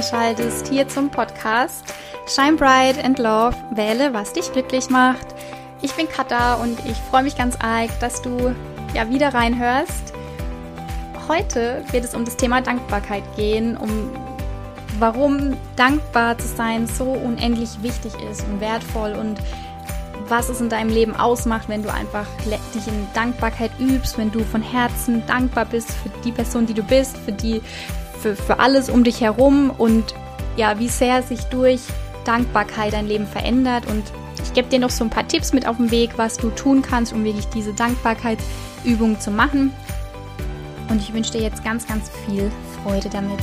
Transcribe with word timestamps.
einschaltest 0.00 0.68
hier 0.68 0.88
zum 0.88 1.10
Podcast 1.10 1.84
Shine 2.26 2.56
Bright 2.56 3.04
and 3.04 3.18
Love, 3.18 3.54
wähle, 3.70 4.14
was 4.14 4.32
dich 4.32 4.50
glücklich 4.50 4.88
macht. 4.88 5.26
Ich 5.82 5.92
bin 5.92 6.08
Katha 6.08 6.54
und 6.54 6.78
ich 6.86 6.96
freue 7.10 7.22
mich 7.22 7.36
ganz 7.36 7.56
arg, 7.60 7.90
dass 8.00 8.22
du 8.22 8.54
ja 8.94 9.10
wieder 9.10 9.34
reinhörst. 9.34 10.14
Heute 11.28 11.84
wird 11.90 12.04
es 12.04 12.14
um 12.14 12.24
das 12.24 12.38
Thema 12.38 12.62
Dankbarkeit 12.62 13.24
gehen, 13.36 13.76
um 13.76 14.10
warum 14.98 15.58
dankbar 15.76 16.38
zu 16.38 16.48
sein 16.48 16.86
so 16.86 17.04
unendlich 17.04 17.82
wichtig 17.82 18.14
ist 18.30 18.42
und 18.48 18.58
wertvoll 18.62 19.12
und 19.12 19.38
was 20.28 20.48
es 20.48 20.62
in 20.62 20.70
deinem 20.70 20.88
Leben 20.88 21.14
ausmacht, 21.14 21.68
wenn 21.68 21.82
du 21.82 21.92
einfach 21.92 22.26
dich 22.46 22.86
in 22.86 23.06
Dankbarkeit 23.12 23.72
übst, 23.78 24.16
wenn 24.16 24.30
du 24.30 24.40
von 24.44 24.62
Herzen 24.62 25.26
dankbar 25.26 25.66
bist 25.66 25.90
für 25.90 26.08
die 26.24 26.32
Person, 26.32 26.64
die 26.64 26.74
du 26.74 26.82
bist, 26.82 27.18
für 27.18 27.32
die, 27.32 27.60
für, 28.20 28.36
für 28.36 28.58
alles 28.58 28.90
um 28.90 29.04
dich 29.04 29.20
herum 29.20 29.70
und 29.76 30.14
ja, 30.56 30.78
wie 30.78 30.88
sehr 30.88 31.22
sich 31.22 31.44
durch 31.44 31.80
Dankbarkeit 32.24 32.92
dein 32.92 33.06
Leben 33.06 33.26
verändert. 33.26 33.86
Und 33.86 34.04
ich 34.42 34.52
gebe 34.52 34.68
dir 34.68 34.78
noch 34.78 34.90
so 34.90 35.04
ein 35.04 35.10
paar 35.10 35.26
Tipps 35.26 35.52
mit 35.52 35.66
auf 35.66 35.76
den 35.76 35.90
Weg, 35.90 36.10
was 36.16 36.36
du 36.36 36.50
tun 36.50 36.82
kannst, 36.82 37.12
um 37.12 37.24
wirklich 37.24 37.46
diese 37.48 37.72
Dankbarkeitsübung 37.72 39.18
zu 39.20 39.30
machen. 39.30 39.72
Und 40.88 41.00
ich 41.00 41.12
wünsche 41.12 41.32
dir 41.32 41.40
jetzt 41.40 41.64
ganz, 41.64 41.86
ganz 41.86 42.10
viel 42.26 42.50
Freude 42.82 43.08
damit. 43.08 43.40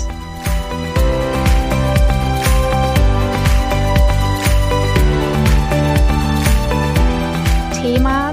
Thema. 7.81 8.26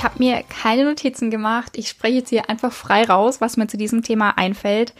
Ich 0.00 0.04
habe 0.04 0.18
mir 0.18 0.42
keine 0.44 0.86
Notizen 0.86 1.30
gemacht. 1.30 1.72
Ich 1.76 1.90
spreche 1.90 2.20
jetzt 2.20 2.30
hier 2.30 2.48
einfach 2.48 2.72
frei 2.72 3.04
raus, 3.04 3.42
was 3.42 3.58
mir 3.58 3.66
zu 3.66 3.76
diesem 3.76 4.02
Thema 4.02 4.30
einfällt, 4.38 4.94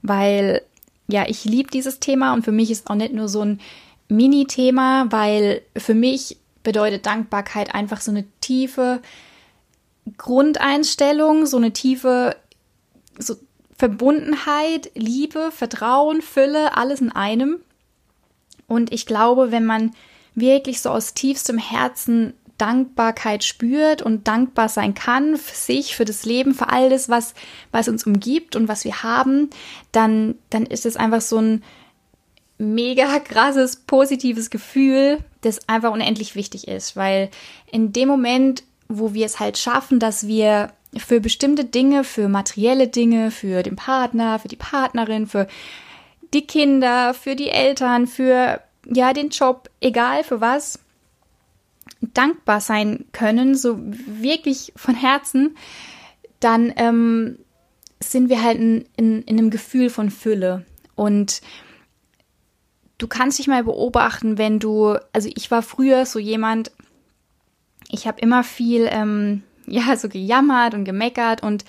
weil 0.00 0.62
ja, 1.08 1.28
ich 1.28 1.44
liebe 1.44 1.70
dieses 1.70 2.00
Thema 2.00 2.32
und 2.32 2.42
für 2.42 2.52
mich 2.52 2.70
ist 2.70 2.88
auch 2.88 2.94
nicht 2.94 3.12
nur 3.12 3.28
so 3.28 3.42
ein 3.42 3.60
Mini-Thema, 4.08 5.12
weil 5.12 5.60
für 5.76 5.92
mich 5.92 6.38
bedeutet 6.62 7.04
Dankbarkeit 7.04 7.74
einfach 7.74 8.00
so 8.00 8.10
eine 8.10 8.24
tiefe 8.40 9.02
Grundeinstellung, 10.16 11.44
so 11.44 11.58
eine 11.58 11.74
tiefe 11.74 12.34
so 13.18 13.36
Verbundenheit, 13.76 14.90
Liebe, 14.94 15.50
Vertrauen, 15.52 16.22
Fülle, 16.22 16.78
alles 16.78 17.02
in 17.02 17.12
einem. 17.12 17.58
Und 18.68 18.90
ich 18.90 19.04
glaube, 19.04 19.52
wenn 19.52 19.66
man 19.66 19.94
wirklich 20.34 20.80
so 20.80 20.88
aus 20.88 21.12
tiefstem 21.12 21.58
Herzen 21.58 22.32
Dankbarkeit 22.58 23.44
spürt 23.44 24.02
und 24.02 24.26
dankbar 24.28 24.68
sein 24.68 24.94
kann 24.94 25.36
für 25.36 25.54
sich, 25.54 25.94
für 25.94 26.04
das 26.04 26.24
Leben, 26.24 26.54
für 26.54 26.68
all 26.70 26.90
das, 26.90 27.08
was, 27.08 27.34
was 27.70 27.88
uns 27.88 28.06
umgibt 28.06 28.56
und 28.56 28.68
was 28.68 28.84
wir 28.84 29.02
haben, 29.02 29.50
dann, 29.92 30.36
dann 30.50 30.64
ist 30.64 30.86
es 30.86 30.96
einfach 30.96 31.20
so 31.20 31.38
ein 31.38 31.62
mega 32.58 33.18
krasses, 33.18 33.76
positives 33.76 34.50
Gefühl, 34.50 35.18
das 35.42 35.68
einfach 35.68 35.92
unendlich 35.92 36.34
wichtig 36.34 36.68
ist, 36.68 36.96
weil 36.96 37.30
in 37.70 37.92
dem 37.92 38.08
Moment, 38.08 38.62
wo 38.88 39.12
wir 39.12 39.26
es 39.26 39.40
halt 39.40 39.58
schaffen, 39.58 39.98
dass 39.98 40.26
wir 40.26 40.72
für 40.96 41.20
bestimmte 41.20 41.64
Dinge, 41.64 42.04
für 42.04 42.28
materielle 42.28 42.88
Dinge, 42.88 43.30
für 43.30 43.62
den 43.62 43.76
Partner, 43.76 44.38
für 44.38 44.48
die 44.48 44.56
Partnerin, 44.56 45.26
für 45.26 45.46
die 46.32 46.46
Kinder, 46.46 47.12
für 47.12 47.36
die 47.36 47.50
Eltern, 47.50 48.06
für 48.06 48.60
ja, 48.88 49.12
den 49.12 49.30
Job, 49.30 49.68
egal 49.80 50.24
für 50.24 50.40
was, 50.40 50.78
dankbar 52.00 52.60
sein 52.60 53.06
können, 53.12 53.54
so 53.54 53.78
wirklich 53.78 54.72
von 54.76 54.94
Herzen, 54.94 55.56
dann 56.40 56.72
ähm, 56.76 57.38
sind 58.00 58.28
wir 58.28 58.42
halt 58.42 58.58
in, 58.58 58.84
in, 58.96 59.22
in 59.22 59.38
einem 59.38 59.50
Gefühl 59.50 59.90
von 59.90 60.10
Fülle. 60.10 60.64
Und 60.94 61.40
du 62.98 63.06
kannst 63.06 63.38
dich 63.38 63.48
mal 63.48 63.64
beobachten, 63.64 64.38
wenn 64.38 64.58
du, 64.58 64.96
also 65.12 65.30
ich 65.34 65.50
war 65.50 65.62
früher 65.62 66.06
so 66.06 66.18
jemand, 66.18 66.72
ich 67.88 68.06
habe 68.06 68.20
immer 68.20 68.42
viel, 68.44 68.88
ähm, 68.90 69.42
ja, 69.66 69.96
so 69.96 70.08
gejammert 70.08 70.74
und 70.74 70.84
gemeckert 70.84 71.42
und 71.42 71.64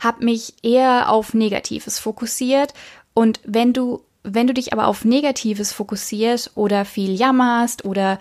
habe 0.00 0.24
mich 0.24 0.54
eher 0.62 1.10
auf 1.10 1.34
Negatives 1.34 1.98
fokussiert. 1.98 2.74
Und 3.14 3.40
wenn 3.44 3.72
du 3.72 4.02
wenn 4.24 4.46
du 4.46 4.54
dich 4.54 4.72
aber 4.72 4.86
auf 4.86 5.04
Negatives 5.04 5.72
fokussierst 5.72 6.52
oder 6.54 6.84
viel 6.84 7.14
jammerst 7.14 7.84
oder 7.84 8.18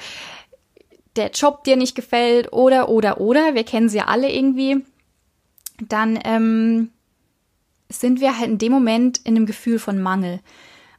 der 1.15 1.31
Job 1.31 1.63
dir 1.63 1.75
nicht 1.75 1.95
gefällt 1.95 2.53
oder, 2.53 2.89
oder, 2.89 3.19
oder, 3.19 3.53
wir 3.53 3.63
kennen 3.63 3.89
sie 3.89 3.97
ja 3.97 4.05
alle 4.05 4.31
irgendwie, 4.31 4.83
dann 5.87 6.19
ähm, 6.23 6.89
sind 7.89 8.21
wir 8.21 8.37
halt 8.37 8.49
in 8.49 8.57
dem 8.57 8.71
Moment 8.71 9.19
in 9.23 9.35
einem 9.35 9.45
Gefühl 9.45 9.79
von 9.79 10.01
Mangel. 10.01 10.39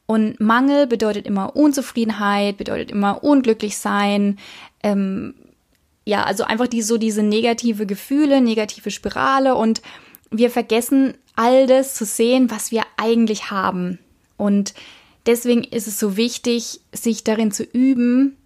Und 0.06 0.40
Mangel 0.40 0.86
bedeutet 0.86 1.26
immer 1.26 1.56
Unzufriedenheit, 1.56 2.58
bedeutet 2.58 2.90
immer 2.90 3.24
unglücklich 3.24 3.78
sein. 3.78 4.38
Ähm, 4.82 5.34
ja, 6.04 6.24
also 6.24 6.44
einfach 6.44 6.66
die, 6.66 6.82
so 6.82 6.98
diese 6.98 7.22
negative 7.22 7.86
Gefühle, 7.86 8.40
negative 8.40 8.90
Spirale 8.90 9.54
und 9.54 9.80
wir 10.30 10.50
vergessen 10.50 11.14
all 11.36 11.66
das 11.66 11.94
zu 11.94 12.04
sehen, 12.04 12.50
was 12.50 12.72
wir 12.72 12.82
eigentlich 12.96 13.50
haben. 13.50 13.98
Und 14.36 14.74
deswegen 15.24 15.62
ist 15.64 15.86
es 15.86 15.98
so 15.98 16.16
wichtig, 16.16 16.80
sich 16.92 17.24
darin 17.24 17.52
zu 17.52 17.62
üben 17.62 18.36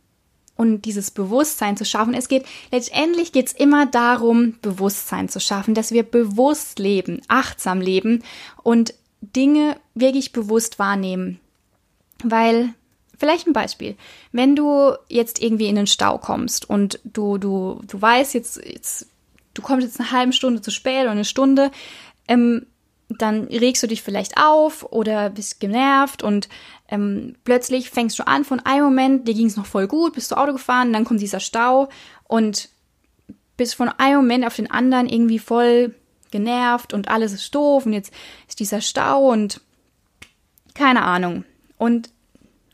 und 0.56 0.82
dieses 0.82 1.10
Bewusstsein 1.10 1.76
zu 1.76 1.84
schaffen. 1.84 2.14
Es 2.14 2.28
geht, 2.28 2.46
letztendlich 2.72 3.32
geht 3.32 3.48
es 3.48 3.52
immer 3.52 3.86
darum, 3.86 4.54
Bewusstsein 4.62 5.28
zu 5.28 5.40
schaffen, 5.40 5.74
dass 5.74 5.92
wir 5.92 6.02
bewusst 6.02 6.78
leben, 6.78 7.20
achtsam 7.28 7.80
leben 7.80 8.22
und 8.62 8.94
Dinge 9.20 9.76
wirklich 9.94 10.32
bewusst 10.32 10.78
wahrnehmen. 10.78 11.40
Weil, 12.22 12.70
vielleicht 13.18 13.46
ein 13.46 13.52
Beispiel, 13.52 13.96
wenn 14.32 14.56
du 14.56 14.94
jetzt 15.08 15.42
irgendwie 15.42 15.68
in 15.68 15.76
den 15.76 15.86
Stau 15.86 16.18
kommst 16.18 16.68
und 16.68 17.00
du, 17.04 17.38
du, 17.38 17.80
du 17.86 18.00
weißt 18.00 18.34
jetzt, 18.34 18.56
jetzt, 18.64 19.08
du 19.54 19.62
kommst 19.62 19.86
jetzt 19.86 20.00
eine 20.00 20.12
halbe 20.12 20.32
Stunde 20.32 20.62
zu 20.62 20.70
spät 20.70 21.02
oder 21.02 21.10
eine 21.10 21.24
Stunde, 21.24 21.70
ähm, 22.28 22.66
dann 23.08 23.44
regst 23.44 23.82
du 23.82 23.86
dich 23.86 24.02
vielleicht 24.02 24.36
auf 24.36 24.84
oder 24.92 25.30
bist 25.30 25.60
genervt 25.60 26.22
und 26.22 26.48
ähm, 26.88 27.36
plötzlich 27.44 27.90
fängst 27.90 28.18
du 28.18 28.26
an 28.26 28.44
von 28.44 28.60
einem 28.60 28.84
Moment, 28.84 29.28
dir 29.28 29.34
ging 29.34 29.46
es 29.46 29.56
noch 29.56 29.66
voll 29.66 29.86
gut, 29.86 30.14
bist 30.14 30.30
du 30.30 30.36
Auto 30.36 30.52
gefahren, 30.52 30.92
dann 30.92 31.04
kommt 31.04 31.20
dieser 31.20 31.40
Stau 31.40 31.88
und 32.24 32.68
bist 33.56 33.74
von 33.74 33.88
einem 33.88 34.16
Moment 34.18 34.44
auf 34.44 34.56
den 34.56 34.70
anderen 34.70 35.08
irgendwie 35.08 35.38
voll 35.38 35.94
genervt 36.30 36.92
und 36.92 37.08
alles 37.08 37.32
ist 37.32 37.54
doof 37.54 37.86
und 37.86 37.92
jetzt 37.92 38.12
ist 38.48 38.60
dieser 38.60 38.80
Stau 38.80 39.30
und 39.30 39.60
keine 40.74 41.02
Ahnung. 41.02 41.44
Und 41.78 42.10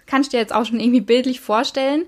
kannst 0.06 0.32
dir 0.32 0.38
jetzt 0.38 0.52
auch 0.52 0.64
schon 0.64 0.80
irgendwie 0.80 1.00
bildlich 1.00 1.40
vorstellen, 1.40 2.06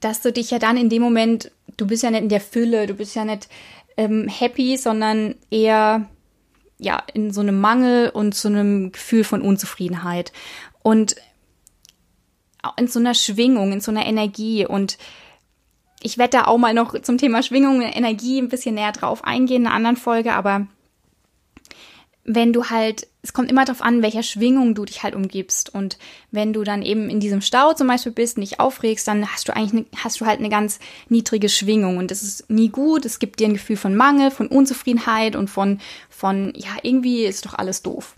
dass 0.00 0.20
du 0.20 0.32
dich 0.32 0.50
ja 0.50 0.58
dann 0.58 0.76
in 0.76 0.88
dem 0.88 1.02
Moment, 1.02 1.50
du 1.76 1.86
bist 1.86 2.02
ja 2.02 2.10
nicht 2.10 2.22
in 2.22 2.28
der 2.28 2.40
Fülle, 2.40 2.86
du 2.86 2.94
bist 2.94 3.14
ja 3.14 3.24
nicht 3.24 3.48
ähm, 3.96 4.28
happy, 4.28 4.76
sondern 4.76 5.34
eher 5.50 6.08
ja, 6.78 7.02
in 7.14 7.32
so 7.32 7.40
einem 7.40 7.60
Mangel 7.60 8.10
und 8.10 8.34
so 8.34 8.48
einem 8.48 8.92
Gefühl 8.92 9.24
von 9.24 9.42
Unzufriedenheit. 9.42 10.32
Und 10.82 11.16
in 12.76 12.88
so 12.88 12.98
einer 12.98 13.14
Schwingung, 13.14 13.72
in 13.72 13.80
so 13.80 13.90
einer 13.90 14.06
Energie. 14.06 14.66
Und 14.66 14.98
ich 16.02 16.18
werde 16.18 16.38
da 16.38 16.44
auch 16.46 16.58
mal 16.58 16.74
noch 16.74 17.00
zum 17.02 17.18
Thema 17.18 17.42
Schwingung 17.42 17.76
und 17.76 17.82
Energie 17.96 18.40
ein 18.40 18.48
bisschen 18.48 18.74
näher 18.74 18.92
drauf 18.92 19.24
eingehen 19.24 19.62
in 19.62 19.66
einer 19.66 19.76
anderen 19.76 19.96
Folge, 19.96 20.34
aber 20.34 20.66
wenn 22.26 22.52
du 22.52 22.64
halt, 22.64 23.06
es 23.22 23.32
kommt 23.32 23.50
immer 23.50 23.64
darauf 23.64 23.82
an, 23.82 24.02
welcher 24.02 24.24
Schwingung 24.24 24.74
du 24.74 24.84
dich 24.84 25.04
halt 25.04 25.14
umgibst. 25.14 25.72
Und 25.72 25.96
wenn 26.32 26.52
du 26.52 26.64
dann 26.64 26.82
eben 26.82 27.08
in 27.08 27.20
diesem 27.20 27.40
Stau 27.40 27.72
zum 27.72 27.86
Beispiel 27.86 28.12
bist, 28.12 28.36
nicht 28.36 28.58
aufregst, 28.58 29.06
dann 29.06 29.32
hast 29.32 29.48
du 29.48 29.54
eigentlich, 29.54 29.72
ne, 29.72 29.86
hast 29.96 30.20
du 30.20 30.26
halt 30.26 30.40
eine 30.40 30.48
ganz 30.48 30.80
niedrige 31.08 31.48
Schwingung. 31.48 31.98
Und 31.98 32.10
das 32.10 32.22
ist 32.22 32.50
nie 32.50 32.68
gut. 32.68 33.04
Es 33.04 33.20
gibt 33.20 33.38
dir 33.38 33.46
ein 33.46 33.54
Gefühl 33.54 33.76
von 33.76 33.94
Mangel, 33.94 34.32
von 34.32 34.48
Unzufriedenheit 34.48 35.36
und 35.36 35.48
von, 35.48 35.80
von, 36.10 36.52
ja, 36.56 36.76
irgendwie 36.82 37.24
ist 37.24 37.46
doch 37.46 37.54
alles 37.54 37.82
doof. 37.82 38.16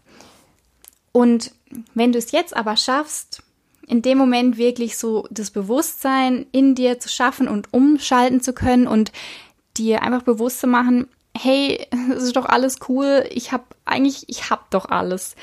Und 1.13 1.53
wenn 1.95 2.13
du 2.13 2.19
es 2.19 2.33
jetzt 2.33 2.57
aber 2.57 2.77
schaffst, 2.77 3.43
in 3.87 4.01
dem 4.03 4.17
Moment 4.17 4.57
wirklich 4.57 4.97
so 4.97 5.27
das 5.31 5.51
Bewusstsein 5.51 6.47
in 6.53 6.75
dir 6.75 6.99
zu 6.99 7.09
schaffen 7.09 7.47
und 7.47 7.73
umschalten 7.73 8.41
zu 8.41 8.55
können 8.55 8.87
und 8.87 9.13
dir 9.77 10.03
einfach 10.03 10.23
bewusst 10.23 10.61
zu 10.61 10.67
machen, 10.67 11.09
hey, 11.39 11.87
es 12.17 12.25
ist 12.25 12.37
doch 12.37 12.47
alles 12.47 12.77
cool. 12.89 13.25
Ich 13.31 13.53
habe 13.53 13.65
eigentlich, 13.85 14.25
ich 14.29 14.51
habe 14.51 14.63
doch 14.71 14.87
alles. 14.87 15.37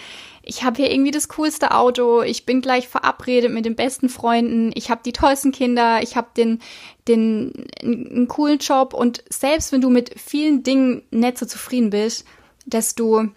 Ich 0.48 0.64
habe 0.64 0.78
hier 0.78 0.92
irgendwie 0.92 1.12
das 1.12 1.28
coolste 1.30 1.72
Auto. 1.72 2.22
Ich 2.22 2.46
bin 2.46 2.62
gleich 2.62 2.88
verabredet 2.88 3.52
mit 3.52 3.66
den 3.66 3.76
besten 3.76 4.10
Freunden. 4.10 4.72
Ich 4.76 4.92
habe 4.92 5.02
die 5.04 5.12
tollsten 5.12 5.52
Kinder. 5.52 6.04
Ich 6.04 6.16
habe 6.16 6.28
den, 6.38 6.60
den, 7.08 7.52
einen 7.82 8.28
coolen 8.28 8.60
Job. 8.60 8.94
Und 8.94 9.24
selbst 9.30 9.72
wenn 9.72 9.82
du 9.82 9.90
mit 9.90 10.20
vielen 10.20 10.62
Dingen 10.62 11.02
nicht 11.10 11.40
so 11.40 11.48
zufrieden 11.48 11.90
bist, 11.90 12.26
dass 12.68 12.94
du 12.94 13.30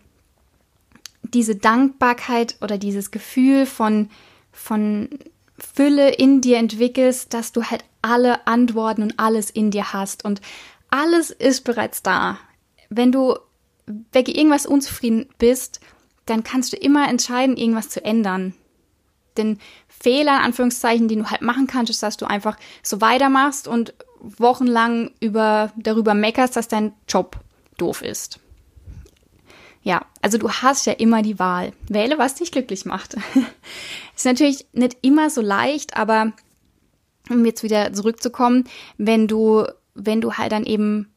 diese 1.22 1.56
Dankbarkeit 1.56 2.56
oder 2.60 2.76
dieses 2.76 3.10
Gefühl 3.10 3.64
von, 3.64 4.10
von 4.52 5.08
Fülle 5.58 6.10
in 6.10 6.42
dir 6.42 6.58
entwickelst, 6.58 7.32
dass 7.32 7.52
du 7.52 7.64
halt 7.64 7.84
alle 8.02 8.46
Antworten 8.46 9.02
und 9.02 9.18
alles 9.18 9.50
in 9.50 9.70
dir 9.70 9.94
hast. 9.94 10.26
Und 10.26 10.42
alles 10.90 11.30
ist 11.30 11.64
bereits 11.64 12.02
da 12.02 12.38
wenn 12.88 13.12
du 13.12 13.36
wegen 14.12 14.32
irgendwas 14.32 14.66
unzufrieden 14.66 15.28
bist, 15.38 15.80
dann 16.26 16.44
kannst 16.44 16.72
du 16.72 16.76
immer 16.76 17.08
entscheiden, 17.08 17.56
irgendwas 17.56 17.88
zu 17.88 18.04
ändern. 18.04 18.54
den 19.36 19.60
Fehler, 19.86 20.36
in 20.36 20.42
Anführungszeichen, 20.42 21.06
den 21.06 21.20
du 21.20 21.30
halt 21.30 21.42
machen 21.42 21.68
kannst, 21.68 21.90
ist, 21.90 22.02
dass 22.02 22.16
du 22.16 22.26
einfach 22.26 22.56
so 22.82 23.00
weitermachst 23.00 23.68
und 23.68 23.94
wochenlang 24.20 25.12
über, 25.20 25.72
darüber 25.76 26.14
meckerst, 26.14 26.56
dass 26.56 26.66
dein 26.66 26.92
Job 27.08 27.38
doof 27.76 28.02
ist. 28.02 28.40
Ja, 29.82 30.04
also 30.22 30.38
du 30.38 30.50
hast 30.50 30.86
ja 30.86 30.92
immer 30.92 31.22
die 31.22 31.38
Wahl. 31.38 31.72
Wähle, 31.88 32.18
was 32.18 32.34
dich 32.34 32.50
glücklich 32.50 32.84
macht. 32.84 33.16
ist 34.16 34.24
natürlich 34.26 34.66
nicht 34.72 34.96
immer 35.02 35.30
so 35.30 35.40
leicht, 35.40 35.96
aber 35.96 36.32
um 37.30 37.44
jetzt 37.44 37.62
wieder 37.62 37.92
zurückzukommen, 37.92 38.64
wenn 38.96 39.28
du, 39.28 39.66
wenn 39.94 40.20
du 40.20 40.34
halt 40.34 40.52
dann 40.52 40.64
eben 40.64 41.12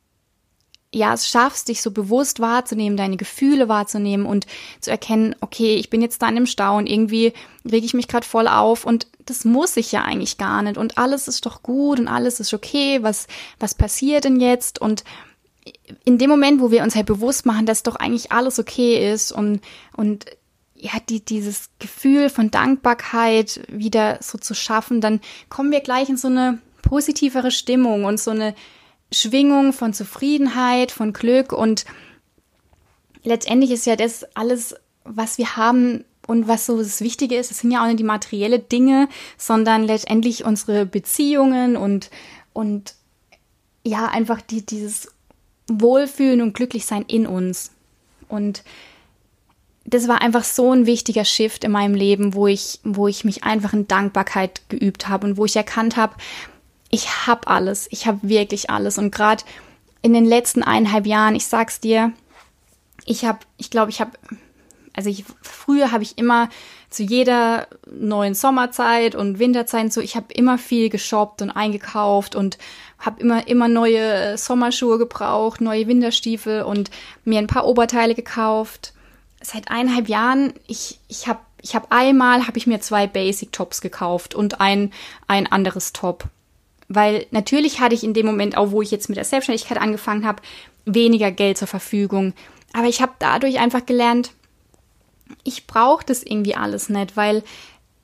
ja, 0.94 1.14
es 1.14 1.30
schaffst, 1.30 1.70
dich 1.70 1.82
so 1.82 1.92
bewusst 1.92 2.42
wahrzunehmen, 2.42 2.98
deine 2.98 3.16
Gefühle 3.16 3.70
wahrzunehmen 3.70 4.26
und 4.26 4.46
zu 4.82 4.92
erkennen, 4.92 5.36
okay, 5.40 5.76
ich 5.76 5.90
bin 5.90 6.02
jetzt 6.02 6.22
da 6.22 6.28
in 6.28 6.36
dem 6.36 6.46
Stau 6.46 6.78
und 6.78 6.88
irgendwie 6.88 7.34
reg 7.70 7.84
ich 7.84 7.94
mich 7.94 8.10
gerade 8.10 8.28
voll 8.28 8.48
auf 8.48 8.86
und 8.86 9.08
das 9.26 9.46
muss 9.46 9.78
ich 9.78 9.94
ja 9.94 10.02
eigentlich 10.02 10.38
gar 10.38 10.62
nicht 10.62 10.78
und 10.78 10.98
alles 10.98 11.30
ist 11.30 11.46
doch 11.46 11.64
gut 11.64 12.00
und 12.00 12.10
alles 12.10 12.42
ist 12.42 12.54
okay, 12.54 13.02
was, 13.04 13.28
was 13.60 13.74
passiert 13.74 14.26
denn 14.26 14.42
jetzt? 14.42 14.80
Und 14.80 15.06
in 16.04 16.18
dem 16.18 16.30
Moment, 16.30 16.60
wo 16.60 16.72
wir 16.72 16.84
uns 16.84 16.96
halt 16.96 17.06
bewusst 17.06 17.46
machen, 17.46 17.66
dass 17.66 17.84
doch 17.84 17.96
eigentlich 17.96 18.34
alles 18.34 18.60
okay 18.60 19.14
ist 19.14 19.32
und, 19.32 19.62
und 19.96 20.26
ja, 20.76 20.92
die, 21.08 21.24
dieses 21.24 21.70
Gefühl 21.80 22.30
von 22.30 22.52
Dankbarkeit 22.52 23.62
wieder 23.70 24.18
so 24.22 24.38
zu 24.38 24.56
schaffen, 24.56 25.00
dann 25.00 25.22
kommen 25.48 25.72
wir 25.72 25.82
gleich 25.82 26.10
in 26.10 26.18
so 26.18 26.28
eine 26.28 26.60
positivere 26.82 27.52
Stimmung 27.52 28.04
und 28.04 28.20
so 28.20 28.32
eine 28.32 28.56
Schwingung 29.14 29.74
von 29.74 29.94
Zufriedenheit, 29.94 30.92
von 30.92 31.14
Glück 31.14 31.52
und 31.52 31.86
letztendlich 33.24 33.72
ist 33.72 33.86
ja 33.86 33.96
das 33.96 34.26
alles, 34.36 34.76
was 35.04 35.38
wir 35.38 35.56
haben 35.56 36.06
und 36.28 36.48
was 36.48 36.66
so 36.66 36.78
das 36.78 37.02
Wichtige 37.02 37.36
ist, 37.36 37.52
das 37.52 37.60
sind 37.60 37.72
ja 37.72 37.82
auch 37.82 37.88
nicht 37.88 38.00
die 38.00 38.04
materielle 38.04 38.60
Dinge, 38.60 39.10
sondern 39.38 39.84
letztendlich 39.84 40.46
unsere 40.46 40.86
Beziehungen 40.86 41.76
und, 41.76 42.10
und 42.54 42.96
ja, 43.84 44.08
einfach 44.08 44.42
die, 44.42 44.66
dieses 44.66 45.10
Wohlfühlen 45.68 46.42
und 46.42 46.54
Glücklichsein 46.54 47.04
in 47.04 47.28
uns. 47.28 47.72
Und 48.28 48.64
das 49.86 50.08
war 50.08 50.22
einfach 50.22 50.44
so 50.44 50.72
ein 50.72 50.86
wichtiger 50.86 51.26
Shift 51.26 51.64
in 51.64 51.72
meinem 51.72 51.96
Leben, 51.96 52.34
wo 52.34 52.48
ich, 52.48 52.80
wo 52.84 53.08
ich 53.08 53.26
mich 53.26 53.44
einfach 53.44 53.74
in 53.74 53.88
Dankbarkeit 53.88 54.62
geübt 54.70 55.10
habe 55.10 55.28
und 55.28 55.38
wo 55.38 55.46
ich 55.46 55.56
erkannt 55.56 55.98
habe, 55.98 56.16
ich 56.92 57.26
habe 57.26 57.48
alles, 57.48 57.88
ich 57.90 58.06
habe 58.06 58.20
wirklich 58.22 58.70
alles. 58.70 58.98
Und 58.98 59.12
gerade 59.12 59.44
in 60.02 60.14
den 60.14 60.26
letzten 60.26 60.62
eineinhalb 60.62 61.08
Jahren, 61.08 61.36
ich 61.36 61.48
sag's 61.48 61.80
dir, 61.80 62.12
ich 63.06 63.26
habe, 63.26 63.40
ich 63.58 63.70
glaube, 63.70 63.90
ich 63.90 64.02
habe, 64.02 64.12
also 64.94 65.10
ich, 65.10 65.24
früher 65.42 65.92
habe 65.92 66.04
ich 66.04 66.18
immer 66.18 66.50
zu 66.90 67.04
jeder 67.04 67.68
neuen 67.90 68.34
Sommerzeit 68.34 69.16
und 69.16 69.40
Winterzeit 69.40 69.94
so, 69.94 70.02
ich 70.02 70.18
habe 70.18 70.34
immer 70.34 70.58
viel 70.58 70.90
geshoppt 70.90 71.42
und 71.42 71.50
eingekauft 71.50 72.36
und 72.36 72.58
habe 73.00 73.22
immer 73.22 73.48
immer 73.48 73.70
neue 73.70 74.38
Sommerschuhe 74.38 74.98
gebraucht, 74.98 75.62
neue 75.62 75.88
Winterstiefel 75.88 76.64
und 76.64 76.92
mir 77.24 77.40
ein 77.40 77.48
paar 77.48 77.66
Oberteile 77.66 78.14
gekauft. 78.14 78.94
Seit 79.42 79.72
eineinhalb 79.72 80.10
Jahren, 80.10 80.54
ich 80.68 81.00
ich 81.08 81.28
habe 81.28 81.40
ich 81.62 81.74
habe 81.74 81.88
einmal 81.90 82.48
habe 82.48 82.58
ich 82.58 82.68
mir 82.68 82.82
zwei 82.82 83.08
Basic 83.08 83.54
Tops 83.54 83.80
gekauft 83.80 84.36
und 84.36 84.60
ein 84.60 84.92
ein 85.28 85.48
anderes 85.48 85.94
Top 85.94 86.26
weil 86.96 87.26
natürlich 87.32 87.80
hatte 87.80 87.96
ich 87.96 88.04
in 88.04 88.14
dem 88.14 88.26
Moment, 88.26 88.58
auch 88.58 88.72
wo 88.72 88.82
ich 88.82 88.92
jetzt 88.92 89.10
mit 89.10 89.18
der 89.18 89.26
Selbstständigkeit 89.26 89.80
angefangen 89.80 90.26
habe, 90.26 90.42
weniger 90.86 91.32
Geld 91.32 91.58
zur 91.58 91.68
Verfügung. 91.68 92.34
Aber 92.74 92.88
ich 92.88 93.02
habe 93.02 93.14
dadurch 93.20 93.60
einfach 93.60 93.86
gelernt, 93.86 94.32
ich 95.44 95.68
brauche 95.68 96.06
das 96.06 96.24
irgendwie 96.24 96.56
alles 96.56 96.90
nicht, 96.90 97.16
weil 97.16 97.44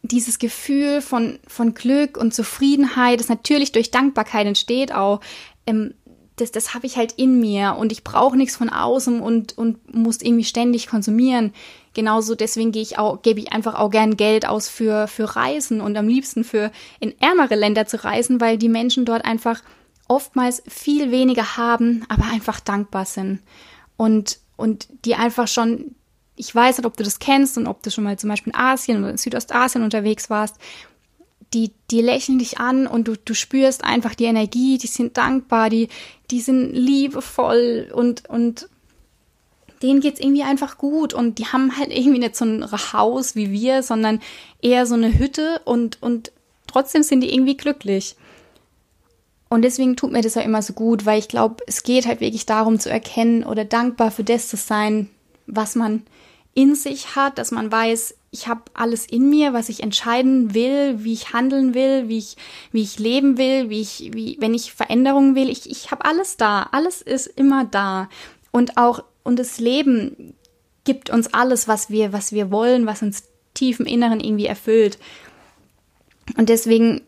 dieses 0.01 0.39
Gefühl 0.39 1.01
von, 1.01 1.39
von 1.47 1.73
Glück 1.73 2.17
und 2.17 2.33
Zufriedenheit, 2.33 3.19
das 3.19 3.29
natürlich 3.29 3.71
durch 3.71 3.91
Dankbarkeit 3.91 4.47
entsteht, 4.47 4.93
auch 4.93 5.19
ähm, 5.65 5.93
das, 6.37 6.51
das 6.51 6.73
habe 6.73 6.85
ich 6.85 6.97
halt 6.97 7.13
in 7.13 7.39
mir 7.39 7.75
und 7.77 7.91
ich 7.91 8.03
brauche 8.03 8.37
nichts 8.37 8.55
von 8.55 8.69
außen 8.69 9.19
und, 9.19 9.57
und 9.57 9.93
muss 9.93 10.21
irgendwie 10.21 10.43
ständig 10.43 10.87
konsumieren. 10.87 11.51
Genauso 11.97 12.35
deswegen 12.35 12.71
gehe 12.71 12.83
ich 12.83 12.99
auch, 12.99 13.23
gebe 13.23 13.39
ich 13.39 13.51
einfach 13.53 13.73
auch 13.73 13.89
gern 13.89 14.17
Geld 14.17 14.47
aus 14.47 14.69
für, 14.69 15.07
für 15.07 15.35
Reisen 15.35 15.81
und 15.81 15.97
am 15.97 16.07
liebsten 16.07 16.43
für 16.43 16.71
in 16.99 17.19
ärmere 17.19 17.55
Länder 17.55 17.87
zu 17.87 18.03
reisen, 18.03 18.39
weil 18.39 18.59
die 18.59 18.69
Menschen 18.69 19.03
dort 19.03 19.25
einfach 19.25 19.63
oftmals 20.07 20.61
viel 20.67 21.09
weniger 21.09 21.57
haben, 21.57 22.05
aber 22.07 22.25
einfach 22.25 22.59
dankbar 22.59 23.05
sind. 23.05 23.39
Und, 23.95 24.37
und 24.57 24.87
die 25.05 25.15
einfach 25.15 25.47
schon, 25.47 25.95
ich 26.35 26.53
weiß 26.53 26.77
nicht, 26.77 26.85
ob 26.85 26.95
du 26.97 27.03
das 27.03 27.17
kennst 27.17 27.57
und 27.57 27.65
ob 27.65 27.81
du 27.81 27.89
schon 27.89 28.03
mal 28.03 28.19
zum 28.19 28.29
Beispiel 28.29 28.53
in 28.53 28.59
Asien 28.59 28.99
oder 28.99 29.09
in 29.09 29.17
Südostasien 29.17 29.83
unterwegs 29.83 30.29
warst, 30.29 30.57
die, 31.55 31.71
die 31.89 32.01
lächeln 32.01 32.37
dich 32.37 32.59
an 32.59 32.85
und 32.85 33.07
du, 33.07 33.15
du 33.17 33.33
spürst 33.33 33.83
einfach 33.83 34.13
die 34.13 34.25
Energie, 34.25 34.77
die 34.77 34.85
sind 34.85 35.17
dankbar, 35.17 35.71
die, 35.71 35.87
die 36.29 36.41
sind 36.41 36.73
liebevoll 36.73 37.89
und, 37.91 38.29
und 38.29 38.69
denen 39.81 40.01
geht's 40.01 40.19
irgendwie 40.19 40.43
einfach 40.43 40.77
gut 40.77 41.13
und 41.13 41.39
die 41.39 41.45
haben 41.45 41.77
halt 41.77 41.91
irgendwie 41.91 42.19
nicht 42.19 42.35
so 42.35 42.45
ein 42.45 42.65
Haus 42.93 43.35
wie 43.35 43.51
wir, 43.51 43.83
sondern 43.83 44.19
eher 44.61 44.85
so 44.85 44.95
eine 44.95 45.17
Hütte 45.17 45.61
und, 45.65 46.01
und 46.01 46.31
trotzdem 46.67 47.03
sind 47.03 47.21
die 47.21 47.33
irgendwie 47.33 47.57
glücklich. 47.57 48.15
Und 49.49 49.61
deswegen 49.61 49.95
tut 49.95 50.11
mir 50.11 50.21
das 50.21 50.35
ja 50.35 50.41
immer 50.41 50.61
so 50.61 50.73
gut, 50.73 51.05
weil 51.05 51.19
ich 51.19 51.29
glaube, 51.29 51.63
es 51.67 51.83
geht 51.83 52.05
halt 52.05 52.19
wirklich 52.19 52.45
darum 52.45 52.79
zu 52.79 52.89
erkennen 52.89 53.43
oder 53.43 53.63
dankbar 53.63 54.11
für 54.11 54.23
das 54.23 54.49
zu 54.49 54.57
sein, 54.57 55.09
was 55.45 55.75
man 55.75 56.03
in 56.53 56.75
sich 56.75 57.15
hat, 57.15 57.37
dass 57.37 57.51
man 57.51 57.71
weiß, 57.71 58.15
ich 58.31 58.47
habe 58.47 58.63
alles 58.73 59.05
in 59.05 59.29
mir, 59.29 59.53
was 59.53 59.69
ich 59.69 59.83
entscheiden 59.83 60.53
will, 60.53 61.03
wie 61.03 61.13
ich 61.13 61.31
handeln 61.31 61.73
will, 61.73 62.09
wie 62.09 62.17
ich, 62.17 62.35
wie 62.71 62.81
ich 62.81 62.99
leben 62.99 63.37
will, 63.37 63.69
wie 63.69 63.79
ich, 63.79 64.11
wie, 64.13 64.37
wenn 64.39 64.53
ich 64.53 64.73
Veränderungen 64.73 65.35
will, 65.35 65.49
ich, 65.49 65.69
ich 65.69 65.91
habe 65.91 66.03
alles 66.03 66.35
da, 66.35 66.67
alles 66.71 67.01
ist 67.01 67.27
immer 67.27 67.63
da. 67.65 68.09
Und 68.51 68.75
auch, 68.75 69.03
und 69.27 69.37
das 69.37 69.59
Leben 69.59 70.33
gibt 70.85 71.09
uns 71.09 71.33
alles, 71.33 71.67
was 71.67 71.89
wir, 71.89 72.13
was 72.13 72.31
wir 72.31 72.49
wollen, 72.49 72.85
was 72.85 73.01
uns 73.01 73.23
tief 73.53 73.81
im 73.81 73.85
Inneren 73.85 74.21
irgendwie 74.21 74.45
erfüllt. 74.45 74.97
Und 76.37 76.47
deswegen 76.47 77.01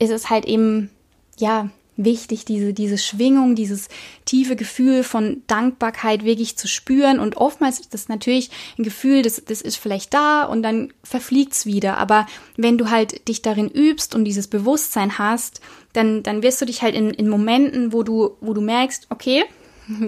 ist 0.00 0.10
es 0.10 0.30
halt 0.30 0.46
eben, 0.46 0.90
ja, 1.38 1.70
wichtig, 1.96 2.44
diese, 2.44 2.72
diese 2.72 2.98
Schwingung, 2.98 3.54
dieses 3.54 3.86
tiefe 4.24 4.56
Gefühl 4.56 5.04
von 5.04 5.42
Dankbarkeit 5.46 6.24
wirklich 6.24 6.56
zu 6.56 6.66
spüren. 6.66 7.20
Und 7.20 7.36
oftmals 7.36 7.78
ist 7.78 7.94
das 7.94 8.08
natürlich 8.08 8.50
ein 8.76 8.82
Gefühl, 8.82 9.22
das, 9.22 9.44
das 9.44 9.62
ist 9.62 9.76
vielleicht 9.76 10.12
da 10.12 10.42
und 10.42 10.64
dann 10.64 10.92
verfliegt's 11.04 11.66
wieder. 11.66 11.98
Aber 11.98 12.26
wenn 12.56 12.78
du 12.78 12.90
halt 12.90 13.28
dich 13.28 13.42
darin 13.42 13.68
übst 13.68 14.16
und 14.16 14.24
dieses 14.24 14.48
Bewusstsein 14.48 15.18
hast, 15.18 15.60
dann, 15.92 16.24
dann 16.24 16.42
wirst 16.42 16.60
du 16.60 16.64
dich 16.64 16.82
halt 16.82 16.96
in, 16.96 17.10
in 17.10 17.28
Momenten, 17.28 17.92
wo 17.92 18.02
du, 18.02 18.36
wo 18.40 18.54
du 18.54 18.60
merkst, 18.60 19.06
okay, 19.10 19.44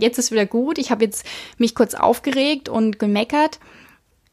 jetzt 0.00 0.18
ist 0.18 0.30
wieder 0.30 0.46
gut, 0.46 0.78
ich 0.78 0.90
habe 0.90 1.04
jetzt 1.04 1.24
mich 1.58 1.74
kurz 1.74 1.94
aufgeregt 1.94 2.68
und 2.68 2.98
gemeckert, 2.98 3.58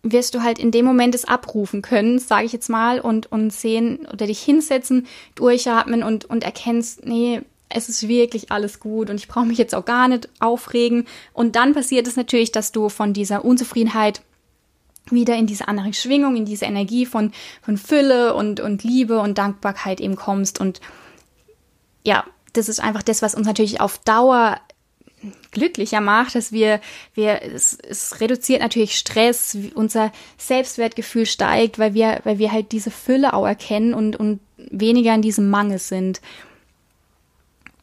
wirst 0.03 0.33
du 0.33 0.41
halt 0.41 0.57
in 0.57 0.71
dem 0.71 0.85
Moment 0.85 1.13
es 1.13 1.25
abrufen 1.25 1.81
können, 1.81 2.19
sage 2.19 2.45
ich 2.45 2.53
jetzt 2.53 2.69
mal, 2.69 2.99
und, 2.99 3.31
und 3.31 3.51
sehen 3.51 4.07
oder 4.11 4.25
dich 4.25 4.41
hinsetzen, 4.41 5.07
durchatmen 5.35 6.03
und, 6.03 6.25
und 6.25 6.43
erkennst, 6.43 7.05
nee, 7.05 7.41
es 7.69 7.87
ist 7.87 8.07
wirklich 8.07 8.51
alles 8.51 8.79
gut 8.79 9.09
und 9.09 9.15
ich 9.15 9.27
brauche 9.27 9.45
mich 9.45 9.57
jetzt 9.57 9.75
auch 9.75 9.85
gar 9.85 10.07
nicht 10.07 10.27
aufregen. 10.39 11.05
Und 11.33 11.55
dann 11.55 11.73
passiert 11.73 12.07
es 12.07 12.15
natürlich, 12.15 12.51
dass 12.51 12.71
du 12.71 12.89
von 12.89 13.13
dieser 13.13 13.45
Unzufriedenheit 13.45 14.21
wieder 15.09 15.35
in 15.35 15.47
diese 15.47 15.67
andere 15.67 15.93
Schwingung, 15.93 16.35
in 16.35 16.45
diese 16.45 16.65
Energie 16.65 17.05
von, 17.05 17.31
von 17.61 17.77
Fülle 17.77 18.33
und, 18.35 18.59
und 18.59 18.83
Liebe 18.83 19.19
und 19.19 19.37
Dankbarkeit 19.37 19.99
eben 19.99 20.15
kommst. 20.15 20.59
Und 20.59 20.81
ja, 22.03 22.25
das 22.53 22.69
ist 22.69 22.81
einfach 22.81 23.03
das, 23.03 23.21
was 23.21 23.35
uns 23.35 23.47
natürlich 23.47 23.81
auf 23.81 23.97
Dauer 23.99 24.59
glücklicher 25.51 26.01
macht, 26.01 26.35
dass 26.35 26.51
wir, 26.51 26.79
wir, 27.13 27.41
es, 27.41 27.77
es 27.87 28.19
reduziert 28.19 28.61
natürlich 28.61 28.97
Stress, 28.97 29.57
unser 29.75 30.11
Selbstwertgefühl 30.37 31.25
steigt, 31.25 31.77
weil 31.77 31.93
wir, 31.93 32.21
weil 32.23 32.39
wir 32.39 32.51
halt 32.51 32.71
diese 32.71 32.91
Fülle 32.91 33.33
auch 33.33 33.45
erkennen 33.45 33.93
und, 33.93 34.15
und 34.15 34.39
weniger 34.57 35.13
in 35.13 35.21
diesem 35.21 35.49
Mangel 35.49 35.79
sind. 35.79 36.21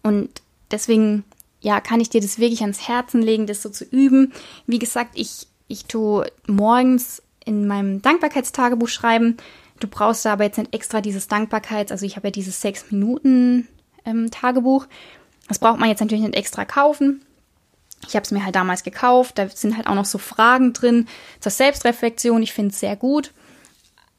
Und 0.03 0.43
deswegen, 0.71 1.25
ja, 1.61 1.81
kann 1.81 2.01
ich 2.01 2.09
dir 2.09 2.21
das 2.21 2.39
wirklich 2.39 2.63
ans 2.63 2.89
Herzen 2.89 3.23
legen, 3.23 3.47
das 3.47 3.63
so 3.63 3.69
zu 3.69 3.85
üben. 3.85 4.33
Wie 4.67 4.79
gesagt, 4.79 5.11
ich, 5.15 5.47
ich 5.69 5.85
tue 5.85 6.31
morgens 6.47 7.23
in 7.45 7.67
meinem 7.67 8.01
Dankbarkeitstagebuch 8.03 8.89
schreiben. 8.89 9.37
Du 9.81 9.87
brauchst 9.87 10.25
da 10.25 10.33
aber 10.33 10.45
jetzt 10.45 10.59
nicht 10.59 10.75
extra 10.75 11.01
dieses 11.01 11.29
Dankbarkeits, 11.29 11.93
also 11.93 12.05
ich 12.05 12.17
habe 12.17 12.29
ja 12.29 12.33
dieses 12.33 12.61
sechs 12.61 12.91
Minuten 12.91 13.69
ähm, 14.05 14.31
Tagebuch. 14.31 14.87
Das 15.49 15.59
braucht 15.59 15.79
man 15.79 15.89
jetzt 15.89 16.01
natürlich 16.01 16.25
nicht 16.25 16.37
extra 16.37 16.65
kaufen. 16.65 17.23
Ich 18.07 18.15
habe 18.15 18.25
es 18.25 18.31
mir 18.31 18.45
halt 18.45 18.55
damals 18.55 18.83
gekauft. 18.85 19.39
Da 19.39 19.49
sind 19.49 19.77
halt 19.77 19.87
auch 19.87 19.95
noch 19.95 20.05
so 20.05 20.19
Fragen 20.19 20.73
drin 20.73 21.09
zur 21.41 21.53
Selbstreflexion. 21.53 22.43
Ich 22.43 22.53
finde 22.53 22.73
es 22.73 22.81
sehr 22.81 22.97
gut. 22.97 23.33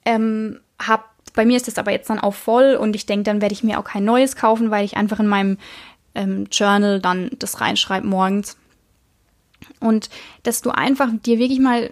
Ähm, 0.06 0.60
hab, 0.80 1.14
bei 1.34 1.46
mir 1.46 1.58
ist 1.58 1.68
das 1.68 1.78
aber 1.78 1.92
jetzt 1.92 2.10
dann 2.10 2.20
auch 2.20 2.34
voll 2.34 2.76
und 2.76 2.96
ich 2.96 3.06
denke, 3.06 3.24
dann 3.24 3.42
werde 3.42 3.54
ich 3.54 3.64
mir 3.64 3.80
auch 3.80 3.84
kein 3.84 4.06
neues 4.06 4.36
kaufen, 4.36 4.72
weil 4.72 4.86
ich 4.86 4.98
einfach 4.98 5.20
in 5.20 5.28
meinem 5.28 5.58
ähm, 6.16 6.48
Journal 6.52 7.00
dann 7.00 7.32
das 7.40 7.62
reinschreibe 7.62 8.06
morgens. 8.06 8.58
Und 9.80 10.10
dass 10.44 10.62
du 10.62 10.72
einfach 10.72 11.10
dir 11.26 11.40
wirklich 11.40 11.60
mal 11.60 11.92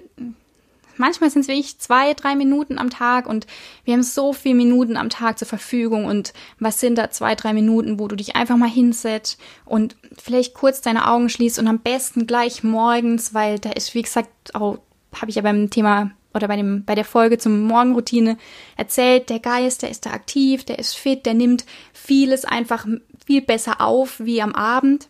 manchmal 0.98 1.30
sind 1.30 1.42
es 1.42 1.48
wirklich 1.48 1.80
zwei, 1.80 2.14
drei 2.14 2.36
Minuten 2.36 2.78
am 2.80 2.90
Tag 2.90 3.28
und 3.28 3.48
wir 3.86 3.94
haben 3.94 4.04
so 4.04 4.34
viele 4.34 4.56
Minuten 4.56 4.98
am 4.98 5.10
Tag 5.10 5.40
zur 5.40 5.48
Verfügung 5.48 6.06
und 6.06 6.34
was 6.60 6.80
sind 6.80 6.98
da 6.98 7.10
zwei, 7.12 7.36
drei 7.36 7.54
Minuten, 7.54 8.00
wo 8.00 8.08
du 8.08 8.16
dich 8.16 8.36
einfach 8.36 8.58
mal 8.58 8.70
hinsetzt 8.70 9.40
und 9.66 9.96
vielleicht 10.18 10.54
kurz 10.54 10.82
deine 10.82 11.08
Augen 11.08 11.30
schließt 11.30 11.60
und 11.60 11.68
am 11.68 11.80
besten 11.80 12.28
gleich 12.28 12.64
morgens, 12.64 13.34
weil 13.34 13.60
da 13.60 13.72
ist, 13.72 13.94
wie 13.94 14.02
gesagt, 14.02 14.56
auch 14.56 14.80
habe 15.16 15.30
ich 15.30 15.36
ja 15.36 15.42
beim 15.42 15.70
Thema 15.70 16.12
oder 16.34 16.48
bei 16.48 16.56
dem 16.56 16.84
bei 16.86 16.96
der 16.96 17.06
Folge 17.06 17.38
zum 17.38 17.64
Morgenroutine 17.64 18.38
erzählt, 18.76 19.30
der 19.30 19.40
Geist, 19.40 19.82
der 19.82 19.90
ist 19.90 20.06
da 20.06 20.12
aktiv, 20.12 20.64
der 20.64 20.80
ist 20.80 20.96
fit, 20.96 21.26
der 21.26 21.34
nimmt 21.34 21.66
vieles 21.94 22.46
einfach 22.46 22.86
viel 23.26 23.42
besser 23.42 23.82
auf 23.82 24.20
wie 24.20 24.42
am 24.42 24.54
Abend. 24.54 25.10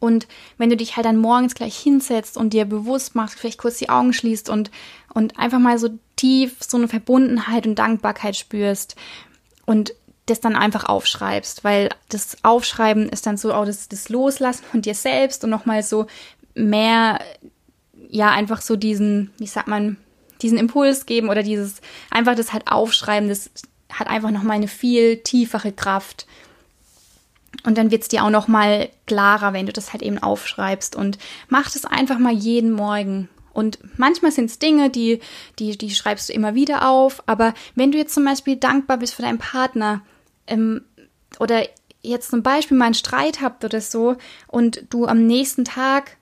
Und 0.00 0.26
wenn 0.56 0.70
du 0.70 0.76
dich 0.76 0.96
halt 0.96 1.06
dann 1.06 1.18
morgens 1.18 1.54
gleich 1.54 1.76
hinsetzt 1.76 2.36
und 2.36 2.52
dir 2.52 2.64
bewusst 2.64 3.14
machst, 3.14 3.38
vielleicht 3.38 3.58
kurz 3.58 3.76
die 3.76 3.90
Augen 3.90 4.12
schließt 4.12 4.48
und, 4.48 4.70
und 5.12 5.38
einfach 5.38 5.58
mal 5.58 5.78
so 5.78 5.90
tief 6.16 6.56
so 6.60 6.78
eine 6.78 6.88
Verbundenheit 6.88 7.66
und 7.66 7.78
Dankbarkeit 7.78 8.34
spürst 8.34 8.96
und 9.66 9.94
das 10.26 10.40
dann 10.40 10.56
einfach 10.56 10.84
aufschreibst, 10.84 11.64
weil 11.64 11.90
das 12.08 12.38
Aufschreiben 12.42 13.08
ist 13.08 13.26
dann 13.26 13.36
so 13.36 13.52
auch 13.52 13.66
das, 13.66 13.88
das 13.88 14.08
Loslassen 14.08 14.64
von 14.64 14.82
dir 14.82 14.94
selbst 14.94 15.44
und 15.44 15.50
nochmal 15.50 15.82
so 15.82 16.06
mehr, 16.54 17.20
ja, 18.08 18.30
einfach 18.30 18.60
so 18.60 18.76
diesen, 18.76 19.32
wie 19.38 19.46
sagt 19.46 19.68
man, 19.68 19.96
diesen 20.40 20.58
Impuls 20.58 21.06
geben 21.06 21.28
oder 21.28 21.42
dieses, 21.42 21.80
einfach 22.10 22.34
das 22.34 22.52
halt 22.52 22.68
aufschreiben, 22.68 23.28
das 23.28 23.50
hat 23.92 24.08
einfach 24.08 24.30
nochmal 24.30 24.56
eine 24.56 24.68
viel 24.68 25.18
tiefere 25.18 25.72
Kraft. 25.72 26.26
Und 27.64 27.76
dann 27.76 27.90
wird 27.90 28.02
es 28.02 28.08
dir 28.08 28.24
auch 28.24 28.30
noch 28.30 28.48
mal 28.48 28.88
klarer, 29.06 29.52
wenn 29.52 29.66
du 29.66 29.72
das 29.72 29.92
halt 29.92 30.02
eben 30.02 30.18
aufschreibst 30.18 30.96
und 30.96 31.18
mach 31.48 31.70
das 31.70 31.84
einfach 31.84 32.18
mal 32.18 32.32
jeden 32.32 32.72
Morgen. 32.72 33.28
Und 33.52 33.78
manchmal 33.98 34.32
sind 34.32 34.46
es 34.46 34.58
Dinge, 34.58 34.90
die, 34.90 35.20
die, 35.58 35.76
die 35.76 35.90
schreibst 35.90 36.28
du 36.28 36.32
immer 36.32 36.54
wieder 36.54 36.88
auf. 36.88 37.22
Aber 37.26 37.54
wenn 37.74 37.92
du 37.92 37.98
jetzt 37.98 38.14
zum 38.14 38.24
Beispiel 38.24 38.56
dankbar 38.56 38.98
bist 38.98 39.14
für 39.14 39.22
deinen 39.22 39.38
Partner 39.38 40.02
ähm, 40.46 40.82
oder 41.38 41.66
jetzt 42.02 42.30
zum 42.30 42.42
Beispiel 42.42 42.76
mal 42.76 42.86
einen 42.86 42.94
Streit 42.94 43.40
habt 43.40 43.64
oder 43.64 43.80
so 43.80 44.16
und 44.46 44.84
du 44.90 45.06
am 45.06 45.26
nächsten 45.26 45.64
Tag 45.64 46.16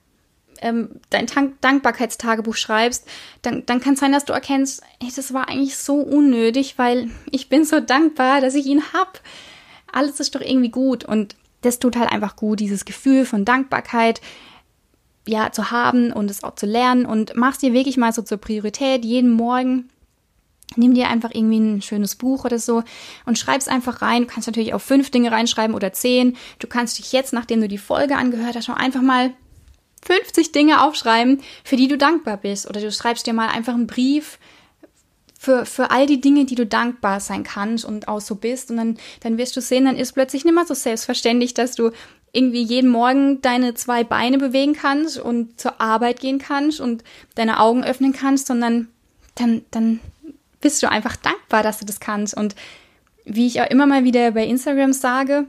ähm, 0.61 0.99
dein 1.09 1.27
Tank 1.27 1.61
Dankbarkeitstagebuch 1.61 2.55
schreibst, 2.55 3.07
dann, 3.41 3.65
dann 3.65 3.79
kann 3.79 3.93
es 3.93 4.01
sein, 4.01 4.11
dass 4.11 4.25
du 4.25 4.33
erkennst, 4.33 4.81
ey, 4.99 5.09
das 5.15 5.33
war 5.33 5.47
eigentlich 5.47 5.77
so 5.77 5.95
unnötig, 5.95 6.77
weil 6.77 7.09
ich 7.31 7.47
bin 7.47 7.63
so 7.63 7.79
dankbar, 7.79 8.41
dass 8.41 8.55
ich 8.55 8.65
ihn 8.65 8.83
hab 8.91 9.21
alles 9.93 10.19
ist 10.19 10.35
doch 10.35 10.41
irgendwie 10.41 10.71
gut 10.71 11.03
und 11.05 11.35
das 11.61 11.79
tut 11.79 11.97
halt 11.97 12.11
einfach 12.11 12.35
gut, 12.35 12.59
dieses 12.59 12.85
Gefühl 12.85 13.25
von 13.25 13.45
Dankbarkeit 13.45 14.21
ja 15.27 15.51
zu 15.51 15.71
haben 15.71 16.11
und 16.11 16.31
es 16.31 16.43
auch 16.43 16.55
zu 16.55 16.65
lernen 16.65 17.05
und 17.05 17.35
machst 17.35 17.61
dir 17.61 17.73
wirklich 17.73 17.97
mal 17.97 18.13
so 18.13 18.21
zur 18.21 18.37
Priorität 18.37 19.03
jeden 19.03 19.31
Morgen 19.31 19.89
Nimm 20.75 20.93
dir 20.93 21.09
einfach 21.09 21.31
irgendwie 21.33 21.59
ein 21.59 21.81
schönes 21.81 22.15
Buch 22.15 22.45
oder 22.45 22.59
so 22.59 22.83
und 23.25 23.37
schreib's 23.37 23.67
einfach 23.67 24.01
rein. 24.01 24.23
Du 24.23 24.27
kannst 24.27 24.47
natürlich 24.47 24.73
auch 24.73 24.81
fünf 24.81 25.09
Dinge 25.09 25.31
reinschreiben 25.31 25.75
oder 25.75 25.93
zehn. 25.93 26.37
Du 26.59 26.67
kannst 26.67 26.99
dich 26.99 27.11
jetzt, 27.11 27.33
nachdem 27.33 27.61
du 27.61 27.67
die 27.67 27.77
Folge 27.77 28.15
angehört 28.15 28.55
hast, 28.55 28.65
schon 28.65 28.75
einfach 28.75 29.01
mal 29.01 29.33
50 30.05 30.51
Dinge 30.51 30.83
aufschreiben, 30.83 31.41
für 31.63 31.75
die 31.75 31.87
du 31.87 31.97
dankbar 31.97 32.37
bist. 32.37 32.69
Oder 32.69 32.81
du 32.81 32.91
schreibst 32.91 33.25
dir 33.25 33.33
mal 33.33 33.49
einfach 33.49 33.73
einen 33.73 33.87
Brief 33.87 34.37
für, 35.41 35.65
für 35.65 35.89
all 35.89 36.05
die 36.05 36.19
Dinge, 36.19 36.43
die 36.43 36.55
du 36.55 36.65
dankbar 36.65 37.21
sein 37.21 37.45
kannst 37.45 37.85
und 37.85 38.09
auch 38.09 38.19
so 38.19 38.35
bist. 38.35 38.71
Und 38.71 38.77
dann, 38.77 38.97
dann 39.21 39.37
wirst 39.37 39.55
du 39.55 39.61
sehen, 39.61 39.85
dann 39.85 39.95
ist 39.95 40.11
plötzlich 40.11 40.43
nicht 40.43 40.53
mehr 40.53 40.65
so 40.65 40.73
selbstverständlich, 40.73 41.53
dass 41.53 41.75
du 41.75 41.91
irgendwie 42.33 42.61
jeden 42.61 42.89
Morgen 42.89 43.41
deine 43.41 43.73
zwei 43.73 44.03
Beine 44.03 44.37
bewegen 44.37 44.73
kannst 44.73 45.17
und 45.17 45.57
zur 45.57 45.79
Arbeit 45.79 46.19
gehen 46.19 46.39
kannst 46.39 46.81
und 46.81 47.05
deine 47.35 47.61
Augen 47.61 47.85
öffnen 47.85 48.11
kannst, 48.11 48.47
sondern 48.47 48.89
dann, 49.35 49.61
dann 49.71 50.01
bist 50.59 50.83
du 50.83 50.91
einfach 50.91 51.15
dankbar, 51.15 51.63
dass 51.63 51.79
du 51.79 51.85
das 51.85 52.01
kannst. 52.01 52.35
Und 52.35 52.53
wie 53.23 53.47
ich 53.47 53.61
auch 53.61 53.69
immer 53.69 53.87
mal 53.87 54.03
wieder 54.03 54.31
bei 54.31 54.45
Instagram 54.45 54.91
sage, 54.91 55.45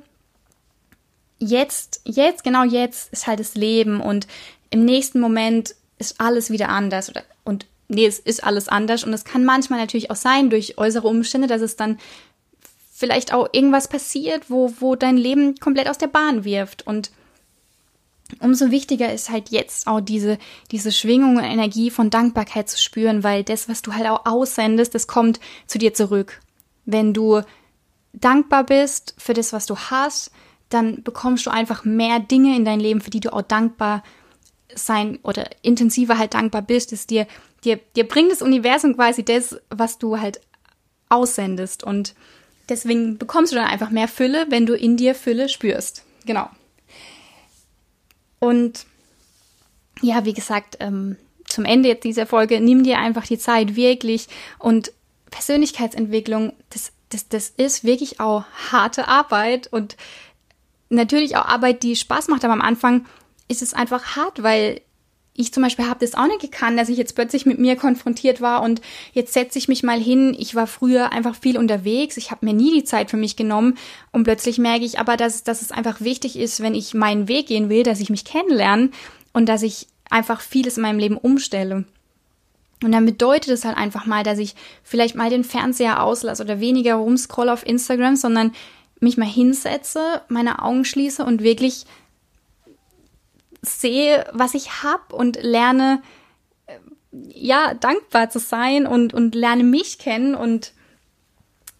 jetzt, 1.41 2.01
jetzt, 2.05 2.45
genau 2.45 2.63
jetzt 2.63 3.13
ist 3.13 3.27
halt 3.27 3.41
das 3.41 3.57
Leben 3.57 4.01
und 4.01 4.29
im 4.71 4.85
nächsten 4.85 5.19
Moment 5.19 5.75
ist 5.99 6.21
alles 6.21 6.49
wieder 6.51 6.69
anders 6.69 7.11
oder, 7.11 7.25
und 7.43 7.67
nee, 7.91 8.07
es 8.07 8.19
ist 8.19 8.43
alles 8.43 8.69
anders. 8.69 9.05
Und 9.05 9.13
es 9.13 9.25
kann 9.25 9.45
manchmal 9.45 9.79
natürlich 9.79 10.11
auch 10.11 10.17
sein, 10.17 10.49
durch 10.49 10.79
äußere 10.79 11.07
Umstände, 11.07 11.47
dass 11.47 11.61
es 11.61 11.77
dann 11.77 11.99
vielleicht 12.93 13.33
auch 13.33 13.49
irgendwas 13.53 13.89
passiert, 13.89 14.51
wo, 14.51 14.73
wo 14.81 14.95
dein 14.95 15.17
Leben 15.17 15.57
komplett 15.57 15.89
aus 15.89 15.99
der 15.99 16.07
Bahn 16.07 16.45
wirft. 16.45 16.87
Und 16.87 17.11
umso 18.41 18.71
wichtiger 18.71 19.13
ist 19.13 19.31
halt 19.31 19.51
jetzt 19.51 19.87
auch 19.87 20.01
diese, 20.01 20.39
diese 20.71 20.93
Schwingung 20.93 21.37
und 21.37 21.45
Energie 21.45 21.91
von 21.91 22.11
Dankbarkeit 22.11 22.69
zu 22.69 22.79
spüren, 22.79 23.25
weil 23.25 23.43
das, 23.43 23.69
was 23.69 23.83
du 23.83 23.95
halt 23.95 24.07
auch 24.07 24.27
aussendest, 24.27 24.95
das 24.95 25.07
kommt 25.07 25.41
zu 25.67 25.79
dir 25.79 25.95
zurück. 25.95 26.41
Wenn 26.85 27.13
du 27.13 27.43
dankbar 28.13 28.65
bist 28.65 29.15
für 29.19 29.35
das, 29.35 29.53
was 29.53 29.67
du 29.67 29.77
hast, 29.77 30.31
dann 30.69 31.03
bekommst 31.03 31.47
du 31.47 31.51
einfach 31.51 31.85
mehr 31.85 32.21
Dinge 32.21 32.55
in 32.55 32.65
dein 32.65 32.81
Leben, 32.81 33.01
für 33.01 33.11
die 33.11 33.21
du 33.21 33.33
auch 33.33 33.43
dankbar 33.43 34.03
sein 34.75 35.19
oder 35.23 35.49
intensiver 35.63 36.19
halt 36.19 36.35
dankbar 36.35 36.63
bist, 36.63 36.93
es 36.93 37.07
dir 37.07 37.27
dir, 37.65 37.79
dir 37.97 38.07
bringt 38.07 38.33
das 38.33 38.43
Universum 38.43 38.95
quasi 38.95 39.25
das, 39.25 39.59
was 39.69 39.99
du 39.99 40.21
halt 40.21 40.41
aussendest. 41.09 41.85
Und 41.85 42.15
deswegen 42.69 43.19
bekommst 43.19 43.53
du 43.53 43.57
dann 43.57 43.67
einfach 43.67 43.91
mehr 43.91 44.09
Fülle, 44.09 44.47
wenn 44.49 44.67
du 44.67 44.75
in 44.75 44.97
dir 44.97 45.15
Fülle 45.15 45.49
spürst. 45.49 46.05
Genau. 46.27 46.49
Und 48.39 48.87
ja, 50.03 50.25
wie 50.25 50.33
gesagt, 50.33 50.79
ähm, 50.81 51.17
zum 51.45 51.65
Ende 51.65 51.89
jetzt 51.89 52.05
dieser 52.05 52.27
Folge, 52.27 52.61
nimm 52.61 52.85
dir 52.85 52.99
einfach 52.99 53.27
die 53.27 53.39
Zeit 53.39 53.77
wirklich 53.77 54.29
und 54.59 54.93
Persönlichkeitsentwicklung, 55.31 56.55
das, 56.71 56.93
das, 57.11 57.29
das 57.29 57.51
ist 57.51 57.85
wirklich 57.85 58.19
auch 58.19 58.45
harte 58.71 59.09
Arbeit 59.09 59.69
und 59.71 59.97
natürlich 60.89 61.37
auch 61.37 61.45
Arbeit, 61.45 61.83
die 61.83 61.97
Spaß 61.97 62.29
macht, 62.29 62.45
aber 62.45 62.55
am 62.55 62.63
Anfang 62.63 63.07
ist 63.51 63.63
es 63.63 63.75
einfach 63.75 64.17
hart, 64.17 64.43
weil 64.43 64.81
ich 65.35 65.53
zum 65.53 65.63
Beispiel 65.63 65.87
habe 65.87 66.01
das 66.01 66.15
auch 66.15 66.27
nicht 66.27 66.41
gekannt, 66.41 66.79
dass 66.79 66.89
ich 66.89 66.99
jetzt 66.99 67.15
plötzlich 67.15 67.47
mit 67.47 67.59
mir 67.59 67.77
konfrontiert 67.77 68.41
war 68.41 68.63
und 68.63 68.81
jetzt 69.13 69.33
setze 69.33 69.59
ich 69.59 69.69
mich 69.69 69.83
mal 69.83 70.01
hin. 70.01 70.37
Ich 70.39 70.55
war 70.55 70.67
früher 70.67 71.13
einfach 71.13 71.35
viel 71.35 71.57
unterwegs. 71.57 72.17
Ich 72.17 72.31
habe 72.31 72.45
mir 72.45 72.53
nie 72.53 72.73
die 72.73 72.85
Zeit 72.85 73.11
für 73.11 73.17
mich 73.17 73.37
genommen 73.37 73.77
und 74.13 74.25
plötzlich 74.25 74.59
merke 74.59 74.85
ich 74.85 74.99
aber, 74.99 75.17
dass, 75.17 75.45
dass 75.45 75.63
es 75.63 75.73
einfach 75.73 76.01
wichtig 76.01 76.37
ist, 76.37 76.61
wenn 76.61 76.75
ich 76.75 76.95
meinen 76.95 77.29
Weg 77.29 77.47
gehen 77.47 77.69
will, 77.69 77.83
dass 77.83 78.01
ich 78.01 78.11
mich 78.11 78.25
kennenlerne 78.25 78.91
und 79.33 79.49
dass 79.49 79.63
ich 79.63 79.87
einfach 80.11 80.41
vieles 80.41 80.77
in 80.77 80.83
meinem 80.83 80.99
Leben 80.99 81.17
umstelle. 81.17 81.85
Und 82.83 82.93
dann 82.93 83.07
bedeutet 83.07 83.51
es 83.51 83.65
halt 83.65 83.77
einfach 83.77 84.07
mal, 84.07 84.25
dass 84.25 84.39
ich 84.39 84.55
vielleicht 84.83 85.15
mal 85.15 85.31
den 85.31 85.45
Fernseher 85.45 86.03
auslasse 86.03 86.43
oder 86.43 86.61
weniger 86.61 86.95
rumscroll 86.95 87.49
auf 87.49 87.67
Instagram, 87.67 88.17
sondern 88.17 88.53
mich 89.01 89.17
mal 89.17 89.29
hinsetze, 89.29 90.23
meine 90.29 90.63
Augen 90.63 90.85
schließe 90.85 91.25
und 91.25 91.43
wirklich 91.43 91.85
sehe, 93.63 94.25
was 94.33 94.55
ich 94.55 94.83
habe 94.83 95.15
und 95.15 95.43
lerne, 95.43 96.03
äh, 96.67 96.79
ja, 97.29 97.75
dankbar 97.75 98.31
zu 98.31 98.39
sein 98.39 98.87
und, 98.87 99.15
und 99.15 99.35
lerne 99.35 99.65
mich 99.65 99.99
kennen. 99.99 100.35
Und 100.35 100.73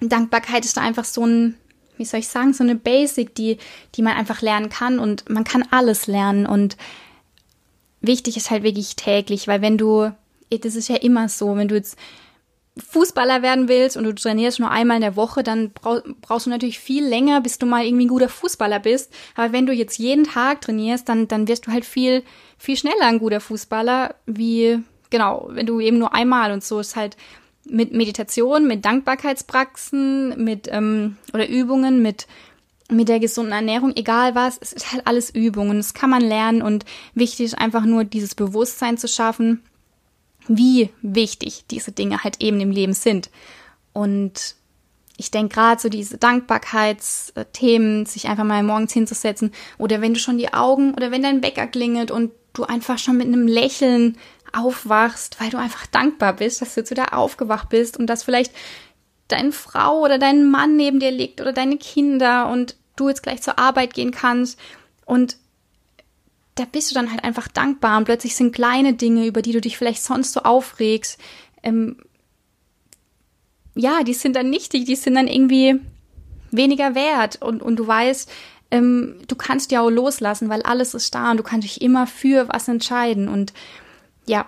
Dankbarkeit 0.01 0.65
ist 0.65 0.77
da 0.77 0.83
einfach 0.83 1.05
so 1.05 1.25
ein, 1.25 1.57
wie 1.97 2.05
soll 2.05 2.21
ich 2.21 2.29
sagen, 2.29 2.53
so 2.53 2.65
eine 2.65 2.77
Basic, 2.77 3.35
die, 3.35 3.59
die 3.95 4.03
man 4.03 4.17
einfach 4.17 4.43
lernen 4.43 4.69
kann. 4.69 4.99
Und 4.99 5.29
man 5.31 5.45
kann 5.45 5.65
alles 5.71 6.07
lernen. 6.07 6.47
Und 6.47 6.77
wichtig 8.01 8.37
ist 8.37 8.51
halt 8.51 8.63
wirklich 8.63 8.97
täglich, 8.97 9.49
weil 9.49 9.63
wenn 9.63 9.79
du, 9.79 10.13
das 10.51 10.75
ist 10.75 10.89
ja 10.89 10.97
immer 10.97 11.29
so, 11.29 11.57
wenn 11.57 11.69
du 11.69 11.77
jetzt 11.77 11.97
Fußballer 12.81 13.43
werden 13.43 13.69
willst 13.69 13.97
und 13.97 14.05
du 14.05 14.15
trainierst 14.15 14.59
nur 14.59 14.71
einmal 14.71 14.97
in 14.97 15.03
der 15.03 15.17
Woche, 15.17 15.43
dann 15.43 15.73
brauchst 15.73 16.47
du 16.47 16.51
natürlich 16.51 16.79
viel 16.79 17.05
länger, 17.05 17.41
bis 17.41 17.59
du 17.59 17.67
mal 17.67 17.85
irgendwie 17.85 18.07
ein 18.07 18.09
guter 18.09 18.29
Fußballer 18.29 18.81
bist. 18.81 19.13
Aber 19.35 19.53
wenn 19.53 19.67
du 19.67 19.73
jetzt 19.73 19.99
jeden 19.99 20.25
Tag 20.25 20.61
trainierst, 20.61 21.09
dann, 21.09 21.29
dann 21.29 21.49
wirst 21.49 21.67
du 21.67 21.73
halt 21.73 21.85
viel, 21.85 22.23
viel 22.59 22.77
schneller 22.77 23.07
ein 23.07 23.19
guter 23.19 23.41
Fußballer, 23.41 24.15
wie, 24.27 24.83
genau, 25.11 25.49
wenn 25.51 25.67
du 25.67 25.81
eben 25.81 25.99
nur 25.99 26.15
einmal 26.15 26.53
und 26.53 26.65
so 26.65 26.81
ist 26.81 26.97
halt 26.97 27.17
mit 27.65 27.93
Meditation, 27.93 28.67
mit 28.67 28.85
Dankbarkeitspraxen, 28.85 30.43
mit, 30.43 30.69
ähm, 30.71 31.17
oder 31.35 31.49
Übungen, 31.49 32.03
mit, 32.03 32.27
mit 32.91 33.09
der 33.09 33.21
gesunden 33.21 33.53
Ernährung, 33.53 33.93
egal 33.95 34.35
was, 34.35 34.59
es 34.61 34.73
ist 34.73 34.93
halt 34.93 35.07
alles 35.07 35.31
Übungen. 35.31 35.77
Das 35.77 35.95
kann 35.95 36.11
man 36.11 36.23
lernen 36.23 36.63
und 36.63 36.85
wichtig 37.15 37.47
ist 37.47 37.59
einfach 37.59 37.85
nur 37.85 38.05
dieses 38.05 38.35
Bewusstsein 38.35 38.99
zu 38.99 39.09
schaffen 39.09 39.63
wie 40.49 40.91
wichtig 41.03 41.65
diese 41.71 41.93
Dinge 41.93 42.25
halt 42.25 42.43
eben 42.43 42.61
im 42.61 42.71
Leben 42.71 42.93
sind. 42.93 43.31
Und 43.93 44.57
ich 45.17 45.31
denke 45.31 45.55
gerade 45.55 45.81
so 45.81 45.89
diese 45.89 46.17
Dankbarkeitsthemen, 46.17 48.07
sich 48.07 48.29
einfach 48.29 48.45
mal 48.45 48.63
morgens 48.63 48.93
hinzusetzen 48.93 49.53
oder 49.77 50.01
wenn 50.01 50.15
du 50.15 50.21
schon 50.21 50.39
die 50.39 50.55
Augen 50.55 50.95
oder 50.95 51.11
wenn 51.11 51.23
dein 51.23 51.43
Wecker 51.43 51.67
klingelt 51.67 52.11
und 52.11 52.33
du 52.55 52.65
einfach 52.65 52.99
schon 52.99 53.19
mit 53.19 53.27
einem 53.27 53.47
Lächeln 53.47 54.17
aufwachst, 54.53 55.41
weil 55.41 55.51
du 55.51 55.59
einfach 55.59 55.87
dankbar 55.87 56.33
bist, 56.33 56.63
dass 56.63 56.75
du 56.75 56.81
jetzt 56.81 56.91
wieder 56.91 57.17
aufgewacht 57.17 57.69
bist 57.69 57.99
und 57.99 58.07
dass 58.07 58.23
vielleicht 58.23 58.53
deine 59.29 59.53
Frau 59.53 60.01
oder 60.01 60.19
dein 60.19 60.51
Mann 60.51 60.77
neben 60.77 61.01
dir 61.01 61.11
liegt 61.11 61.41
oder 61.41 61.53
deine 61.53 61.77
Kinder 61.77 62.49
und 62.49 62.77
du 62.97 63.09
jetzt 63.09 63.23
gleich 63.23 63.43
zur 63.43 63.59
Arbeit 63.59 63.95
gehen 63.95 64.11
kannst 64.11 64.59
und 65.05 65.37
da 66.61 66.67
bist 66.71 66.91
du 66.91 66.95
dann 66.95 67.11
halt 67.11 67.25
einfach 67.25 67.49
dankbar 67.49 67.97
und 67.97 68.05
plötzlich 68.05 68.37
sind 68.37 68.55
kleine 68.55 68.93
Dinge, 68.93 69.27
über 69.27 69.41
die 69.41 69.53
du 69.53 69.61
dich 69.61 69.79
vielleicht 69.79 70.03
sonst 70.03 70.33
so 70.33 70.41
aufregst, 70.41 71.19
ähm, 71.63 71.97
ja, 73.75 74.03
die 74.03 74.15
sind 74.15 74.37
dann 74.37 74.51
nichtig, 74.51 74.85
die 74.85 74.97
sind 74.97 75.15
dann 75.15 75.27
irgendwie 75.27 75.81
weniger 76.51 76.95
wert. 76.95 77.41
Und, 77.41 77.63
und 77.63 77.77
du 77.77 77.87
weißt, 77.87 78.31
ähm, 78.71 79.17
du 79.27 79.37
kannst 79.37 79.73
ja 79.73 79.81
auch 79.81 79.91
loslassen, 79.91 80.49
weil 80.49 80.63
alles 80.63 80.93
ist 80.93 81.15
da 81.15 81.31
und 81.31 81.39
du 81.39 81.43
kannst 81.43 81.65
dich 81.65 81.81
immer 81.81 82.07
für 82.07 82.49
was 82.49 82.69
entscheiden. 82.69 83.29
Und 83.29 83.55
ja, 84.27 84.47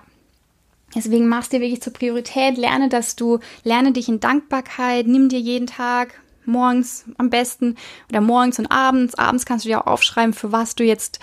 deswegen 0.95 1.29
machst 1.29 1.53
dir 1.53 1.61
wirklich 1.61 1.83
zur 1.83 1.93
Priorität, 1.95 2.59
lerne, 2.59 2.89
dass 2.89 3.17
du, 3.17 3.39
lerne 3.65 3.93
dich 3.93 4.09
in 4.09 4.21
Dankbarkeit, 4.21 5.07
nimm 5.07 5.29
dir 5.29 5.41
jeden 5.41 5.67
Tag 5.67 6.15
morgens 6.45 7.05
am 7.19 7.31
besten 7.31 7.77
oder 8.11 8.21
morgens 8.21 8.59
und 8.59 8.67
abends, 8.67 9.15
abends 9.15 9.47
kannst 9.47 9.65
du 9.65 9.69
dir 9.69 9.81
auch 9.81 9.93
aufschreiben, 9.93 10.35
für 10.35 10.51
was 10.51 10.75
du 10.75 10.85
jetzt 10.85 11.21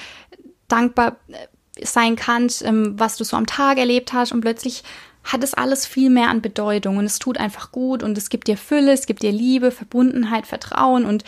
dankbar 0.70 1.18
äh, 1.28 1.86
sein 1.86 2.16
kannst, 2.16 2.64
ähm, 2.64 2.98
was 2.98 3.18
du 3.18 3.24
so 3.24 3.38
am 3.38 3.46
Tag 3.46 3.78
erlebt 3.78 4.14
hast. 4.14 4.32
Und 4.32 4.42
plötzlich 4.42 4.84
hat 5.24 5.44
es 5.44 5.54
alles 5.54 5.86
viel 5.86 6.10
mehr 6.10 6.30
an 6.30 6.42
Bedeutung. 6.42 6.98
Und 6.98 7.06
es 7.06 7.20
tut 7.20 7.38
einfach 7.38 7.72
gut. 7.72 8.04
Und 8.04 8.18
es 8.18 8.30
gibt 8.30 8.48
dir 8.48 8.58
Fülle, 8.58 8.94
es 8.94 9.06
gibt 9.06 9.24
dir 9.24 9.32
Liebe, 9.32 9.72
Verbundenheit, 9.72 10.48
Vertrauen. 10.48 11.06
Und 11.06 11.24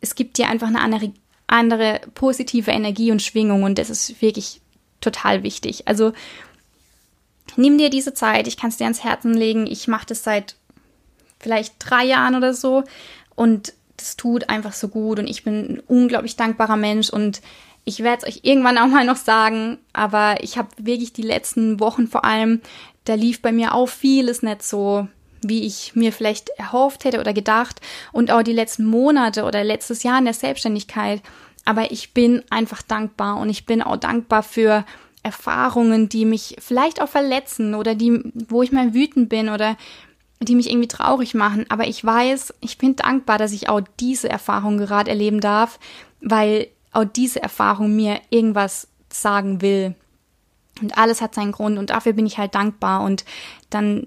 es 0.00 0.14
gibt 0.14 0.38
dir 0.38 0.48
einfach 0.48 0.68
eine 0.68 0.80
andere, 0.80 1.12
andere 1.46 2.00
positive 2.14 2.70
Energie 2.70 3.12
und 3.12 3.22
Schwingung. 3.22 3.62
Und 3.62 3.78
das 3.78 3.90
ist 3.90 4.20
wirklich 4.20 4.60
total 5.00 5.42
wichtig. 5.42 5.86
Also 5.86 6.12
nimm 7.56 7.78
dir 7.78 7.90
diese 7.90 8.14
Zeit, 8.14 8.48
ich 8.48 8.56
kann 8.56 8.70
es 8.70 8.76
dir 8.76 8.84
ans 8.84 9.04
Herzen 9.04 9.34
legen, 9.34 9.66
ich 9.66 9.88
mache 9.88 10.06
das 10.06 10.24
seit 10.24 10.56
vielleicht 11.38 11.74
drei 11.78 12.04
Jahren 12.04 12.34
oder 12.34 12.54
so. 12.54 12.84
Und 13.34 13.72
das 13.96 14.16
tut 14.16 14.48
einfach 14.48 14.72
so 14.72 14.88
gut. 14.88 15.18
Und 15.18 15.26
ich 15.26 15.44
bin 15.44 15.54
ein 15.54 15.82
unglaublich 15.86 16.36
dankbarer 16.36 16.76
Mensch. 16.76 17.10
Und 17.10 17.40
ich 17.86 18.02
werde 18.02 18.26
es 18.26 18.28
euch 18.28 18.40
irgendwann 18.42 18.76
auch 18.76 18.88
mal 18.88 19.06
noch 19.06 19.16
sagen, 19.16 19.78
aber 19.94 20.42
ich 20.42 20.58
habe 20.58 20.68
wirklich 20.76 21.14
die 21.14 21.22
letzten 21.22 21.80
Wochen 21.80 22.08
vor 22.08 22.24
allem 22.24 22.60
da 23.04 23.14
lief 23.14 23.40
bei 23.40 23.52
mir 23.52 23.72
auch 23.72 23.88
vieles 23.88 24.42
nicht 24.42 24.62
so, 24.62 25.08
wie 25.40 25.64
ich 25.64 25.94
mir 25.94 26.12
vielleicht 26.12 26.48
erhofft 26.50 27.04
hätte 27.04 27.20
oder 27.20 27.32
gedacht 27.32 27.80
und 28.12 28.32
auch 28.32 28.42
die 28.42 28.52
letzten 28.52 28.84
Monate 28.84 29.44
oder 29.44 29.62
letztes 29.62 30.02
Jahr 30.02 30.18
in 30.18 30.24
der 30.24 30.34
Selbstständigkeit. 30.34 31.22
Aber 31.64 31.92
ich 31.92 32.12
bin 32.12 32.42
einfach 32.50 32.82
dankbar 32.82 33.38
und 33.38 33.48
ich 33.48 33.64
bin 33.64 33.82
auch 33.82 33.96
dankbar 33.96 34.42
für 34.42 34.84
Erfahrungen, 35.22 36.08
die 36.08 36.24
mich 36.24 36.56
vielleicht 36.58 37.00
auch 37.00 37.08
verletzen 37.08 37.76
oder 37.76 37.94
die, 37.94 38.32
wo 38.48 38.62
ich 38.62 38.72
mal 38.72 38.94
wütend 38.94 39.28
bin 39.28 39.48
oder 39.48 39.76
die 40.40 40.56
mich 40.56 40.68
irgendwie 40.68 40.88
traurig 40.88 41.34
machen. 41.34 41.66
Aber 41.68 41.86
ich 41.86 42.04
weiß, 42.04 42.54
ich 42.60 42.78
bin 42.78 42.96
dankbar, 42.96 43.38
dass 43.38 43.52
ich 43.52 43.68
auch 43.68 43.80
diese 44.00 44.28
Erfahrung 44.28 44.78
gerade 44.78 45.10
erleben 45.10 45.40
darf, 45.40 45.78
weil 46.20 46.68
auch 46.96 47.04
diese 47.04 47.42
Erfahrung 47.42 47.94
mir 47.94 48.20
irgendwas 48.30 48.88
sagen 49.12 49.60
will. 49.60 49.94
Und 50.80 50.98
alles 50.98 51.20
hat 51.20 51.34
seinen 51.34 51.52
Grund 51.52 51.78
und 51.78 51.90
dafür 51.90 52.12
bin 52.12 52.26
ich 52.26 52.38
halt 52.38 52.54
dankbar. 52.54 53.02
Und 53.02 53.24
dann 53.70 54.06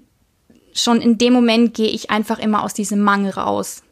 schon 0.72 1.00
in 1.00 1.18
dem 1.18 1.32
Moment 1.32 1.74
gehe 1.74 1.90
ich 1.90 2.10
einfach 2.10 2.38
immer 2.38 2.62
aus 2.62 2.74
diesem 2.74 3.00
Mangel 3.00 3.32
raus. 3.32 3.82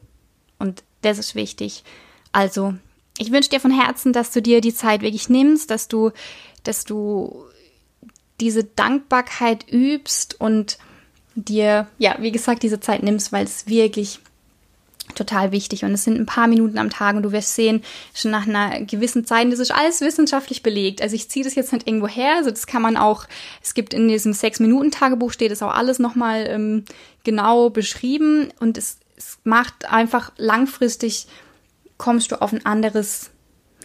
Und 0.59 0.83
das 1.01 1.17
ist 1.17 1.35
wichtig. 1.35 1.83
Also, 2.31 2.75
ich 3.17 3.31
wünsche 3.31 3.49
dir 3.49 3.59
von 3.59 3.71
Herzen, 3.71 4.13
dass 4.13 4.31
du 4.31 4.41
dir 4.41 4.61
die 4.61 4.73
Zeit 4.73 5.01
wirklich 5.01 5.29
nimmst, 5.29 5.71
dass 5.71 5.87
du, 5.87 6.11
dass 6.63 6.85
du 6.85 7.45
diese 8.39 8.63
Dankbarkeit 8.63 9.65
übst 9.69 10.39
und 10.39 10.77
dir, 11.35 11.87
ja, 11.97 12.15
wie 12.19 12.31
gesagt, 12.31 12.63
diese 12.63 12.79
Zeit 12.79 13.03
nimmst, 13.03 13.31
weil 13.31 13.45
es 13.45 13.67
wirklich 13.67 14.19
total 15.15 15.51
wichtig. 15.51 15.83
Und 15.83 15.91
es 15.91 16.03
sind 16.03 16.19
ein 16.19 16.25
paar 16.25 16.47
Minuten 16.47 16.77
am 16.77 16.89
Tag 16.89 17.15
und 17.15 17.23
du 17.23 17.31
wirst 17.31 17.55
sehen, 17.55 17.83
schon 18.13 18.31
nach 18.31 18.47
einer 18.47 18.81
gewissen 18.81 19.25
Zeit, 19.25 19.51
das 19.51 19.59
ist 19.59 19.71
alles 19.71 20.01
wissenschaftlich 20.01 20.63
belegt. 20.63 21.01
Also 21.01 21.15
ich 21.15 21.29
ziehe 21.29 21.43
das 21.43 21.55
jetzt 21.55 21.73
nicht 21.73 21.87
irgendwo 21.87 22.07
her, 22.07 22.35
also 22.37 22.49
das 22.49 22.67
kann 22.67 22.81
man 22.81 22.97
auch, 22.97 23.25
es 23.61 23.73
gibt 23.73 23.93
in 23.93 24.07
diesem 24.07 24.33
Sechs-Minuten-Tagebuch 24.33 25.31
steht 25.31 25.51
es 25.51 25.61
auch 25.61 25.73
alles 25.73 25.99
nochmal 25.99 26.45
ähm, 26.47 26.85
genau 27.23 27.69
beschrieben 27.69 28.49
und 28.59 28.77
es, 28.77 28.97
es 29.17 29.37
macht 29.43 29.91
einfach 29.91 30.31
langfristig, 30.37 31.27
kommst 31.97 32.31
du 32.31 32.41
auf 32.41 32.53
ein 32.53 32.65
anderes, 32.65 33.31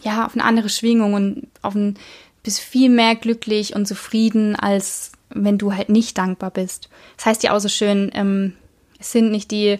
ja, 0.03 0.25
auf 0.25 0.33
eine 0.33 0.43
andere 0.43 0.69
Schwingung 0.69 1.13
und 1.13 1.47
auf 1.61 1.75
ein, 1.75 1.97
bist 2.43 2.59
viel 2.59 2.89
mehr 2.89 3.15
glücklich 3.15 3.75
und 3.75 3.87
zufrieden, 3.87 4.55
als 4.55 5.11
wenn 5.29 5.57
du 5.57 5.73
halt 5.73 5.89
nicht 5.89 6.17
dankbar 6.17 6.51
bist. 6.51 6.89
Das 7.17 7.25
heißt 7.25 7.43
ja 7.43 7.53
auch 7.53 7.59
so 7.59 7.69
schön, 7.69 8.11
ähm, 8.13 8.53
es 8.99 9.11
sind 9.11 9.31
nicht 9.31 9.51
die 9.51 9.79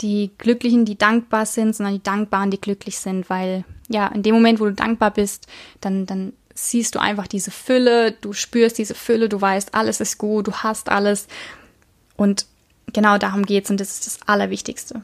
die 0.00 0.30
Glücklichen, 0.38 0.84
die 0.84 0.98
dankbar 0.98 1.46
sind, 1.46 1.74
sondern 1.74 1.94
die 1.94 2.02
Dankbaren, 2.02 2.50
die 2.50 2.60
glücklich 2.60 2.98
sind, 2.98 3.30
weil 3.30 3.64
ja, 3.88 4.08
in 4.08 4.22
dem 4.22 4.34
Moment, 4.34 4.60
wo 4.60 4.64
du 4.64 4.72
dankbar 4.72 5.10
bist, 5.10 5.46
dann, 5.80 6.06
dann 6.06 6.32
siehst 6.54 6.94
du 6.94 7.00
einfach 7.00 7.26
diese 7.26 7.50
Fülle, 7.50 8.12
du 8.12 8.32
spürst 8.32 8.78
diese 8.78 8.94
Fülle, 8.94 9.28
du 9.28 9.40
weißt, 9.40 9.74
alles 9.74 10.00
ist 10.00 10.18
gut, 10.18 10.46
du 10.46 10.52
hast 10.52 10.88
alles. 10.88 11.26
Und 12.16 12.46
genau 12.92 13.18
darum 13.18 13.44
geht's 13.44 13.70
und 13.70 13.80
das 13.80 13.90
ist 13.90 14.06
das 14.06 14.28
Allerwichtigste. 14.28 15.02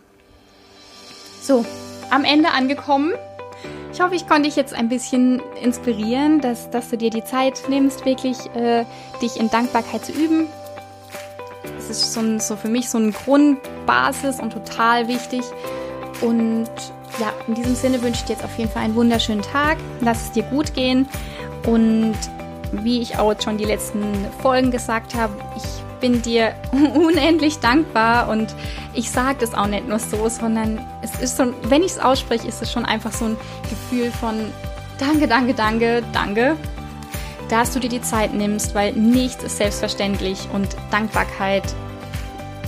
So, 1.42 1.64
am 2.10 2.24
Ende 2.24 2.50
angekommen. 2.50 3.12
Ich 3.92 4.00
hoffe, 4.00 4.14
ich 4.14 4.26
konnte 4.26 4.42
dich 4.42 4.56
jetzt 4.56 4.72
ein 4.72 4.88
bisschen 4.88 5.42
inspirieren, 5.60 6.40
dass, 6.40 6.70
dass 6.70 6.90
du 6.90 6.96
dir 6.96 7.10
die 7.10 7.24
Zeit 7.24 7.68
nimmst, 7.68 8.06
wirklich 8.06 8.38
äh, 8.54 8.84
dich 9.20 9.36
in 9.38 9.50
Dankbarkeit 9.50 10.04
zu 10.04 10.12
üben, 10.12 10.46
ist 11.90 12.12
so, 12.12 12.20
ein, 12.20 12.40
so 12.40 12.56
für 12.56 12.68
mich 12.68 12.88
so 12.88 12.98
eine 12.98 13.12
Grundbasis 13.12 14.40
und 14.40 14.52
total 14.52 15.08
wichtig. 15.08 15.42
Und 16.20 16.70
ja, 17.18 17.32
in 17.46 17.54
diesem 17.54 17.74
Sinne 17.74 18.02
wünsche 18.02 18.20
ich 18.20 18.24
dir 18.24 18.32
jetzt 18.34 18.44
auf 18.44 18.56
jeden 18.58 18.70
Fall 18.70 18.82
einen 18.82 18.94
wunderschönen 18.94 19.42
Tag. 19.42 19.78
Lass 20.00 20.22
es 20.22 20.32
dir 20.32 20.44
gut 20.44 20.74
gehen. 20.74 21.08
Und 21.66 22.16
wie 22.72 23.00
ich 23.00 23.18
auch 23.18 23.34
schon 23.42 23.58
die 23.58 23.64
letzten 23.64 24.02
Folgen 24.40 24.70
gesagt 24.70 25.14
habe, 25.14 25.32
ich 25.56 25.64
bin 26.00 26.22
dir 26.22 26.54
unendlich 26.94 27.58
dankbar 27.58 28.28
und 28.28 28.54
ich 28.94 29.10
sage 29.10 29.38
das 29.40 29.54
auch 29.54 29.66
nicht 29.66 29.86
nur 29.86 29.98
so, 29.98 30.28
sondern 30.28 30.84
es 31.02 31.20
ist 31.20 31.36
so, 31.36 31.52
wenn 31.64 31.82
ich 31.82 31.92
es 31.92 31.98
ausspreche, 31.98 32.48
ist 32.48 32.62
es 32.62 32.72
schon 32.72 32.84
einfach 32.84 33.12
so 33.12 33.26
ein 33.26 33.36
Gefühl 33.68 34.10
von 34.10 34.34
Danke, 34.98 35.26
danke, 35.26 35.54
danke, 35.54 36.02
danke 36.12 36.56
dass 37.50 37.72
du 37.72 37.80
dir 37.80 37.90
die 37.90 38.00
Zeit 38.00 38.32
nimmst, 38.32 38.74
weil 38.74 38.92
nichts 38.92 39.42
ist 39.42 39.58
selbstverständlich 39.58 40.48
und 40.52 40.68
Dankbarkeit 40.90 41.64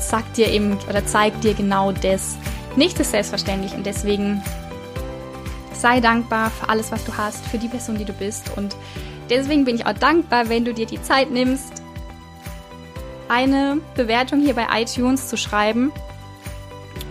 sagt 0.09 0.37
dir 0.37 0.49
eben 0.49 0.79
oder 0.89 1.05
zeigt 1.07 1.45
dir 1.45 1.55
genau 1.55 1.93
das. 1.93 2.37
Nichts 2.77 3.01
ist 3.01 3.11
selbstverständlich 3.11 3.75
und 3.75 3.85
deswegen 3.87 4.43
sei 5.73 6.01
dankbar 6.01 6.51
für 6.51 6.69
alles, 6.69 6.93
was 6.93 7.05
du 7.05 7.17
hast, 7.17 7.45
für 7.47 7.59
die 7.59 7.69
Person, 7.69 7.99
die 7.99 8.05
du 8.05 8.13
bist 8.13 8.51
und 8.57 8.77
deswegen 9.29 9.65
bin 9.65 9.77
ich 9.77 9.87
auch 9.87 9.93
dankbar, 9.93 10.49
wenn 10.49 10.65
du 10.65 10.73
dir 10.73 10.87
die 10.87 11.03
Zeit 11.03 11.31
nimmst, 11.31 11.83
eine 13.29 13.79
Bewertung 13.95 14.41
hier 14.41 14.55
bei 14.55 14.67
iTunes 14.81 15.29
zu 15.29 15.37
schreiben 15.37 15.93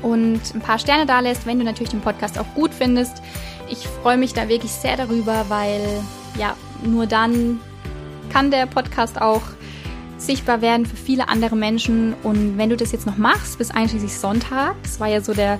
und 0.01 0.41
ein 0.53 0.61
paar 0.61 0.79
Sterne 0.79 1.05
da 1.05 1.19
lässt, 1.19 1.45
wenn 1.45 1.59
du 1.59 1.65
natürlich 1.65 1.89
den 1.89 2.01
Podcast 2.01 2.37
auch 2.39 2.45
gut 2.55 2.73
findest. 2.73 3.21
Ich 3.69 3.87
freue 3.87 4.17
mich 4.17 4.33
da 4.33 4.47
wirklich 4.47 4.71
sehr 4.71 4.97
darüber, 4.97 5.45
weil 5.49 5.81
ja, 6.37 6.55
nur 6.83 7.07
dann 7.07 7.59
kann 8.31 8.51
der 8.51 8.65
Podcast 8.65 9.21
auch 9.21 9.41
sichtbar 10.21 10.61
werden 10.61 10.85
für 10.85 10.95
viele 10.95 11.29
andere 11.29 11.55
Menschen. 11.55 12.13
Und 12.23 12.57
wenn 12.57 12.69
du 12.69 12.77
das 12.77 12.91
jetzt 12.91 13.05
noch 13.05 13.17
machst, 13.17 13.57
bis 13.57 13.71
einschließlich 13.71 14.17
Sonntag, 14.17 14.75
das 14.83 14.99
war 14.99 15.07
ja 15.07 15.21
so 15.21 15.33
der, 15.33 15.59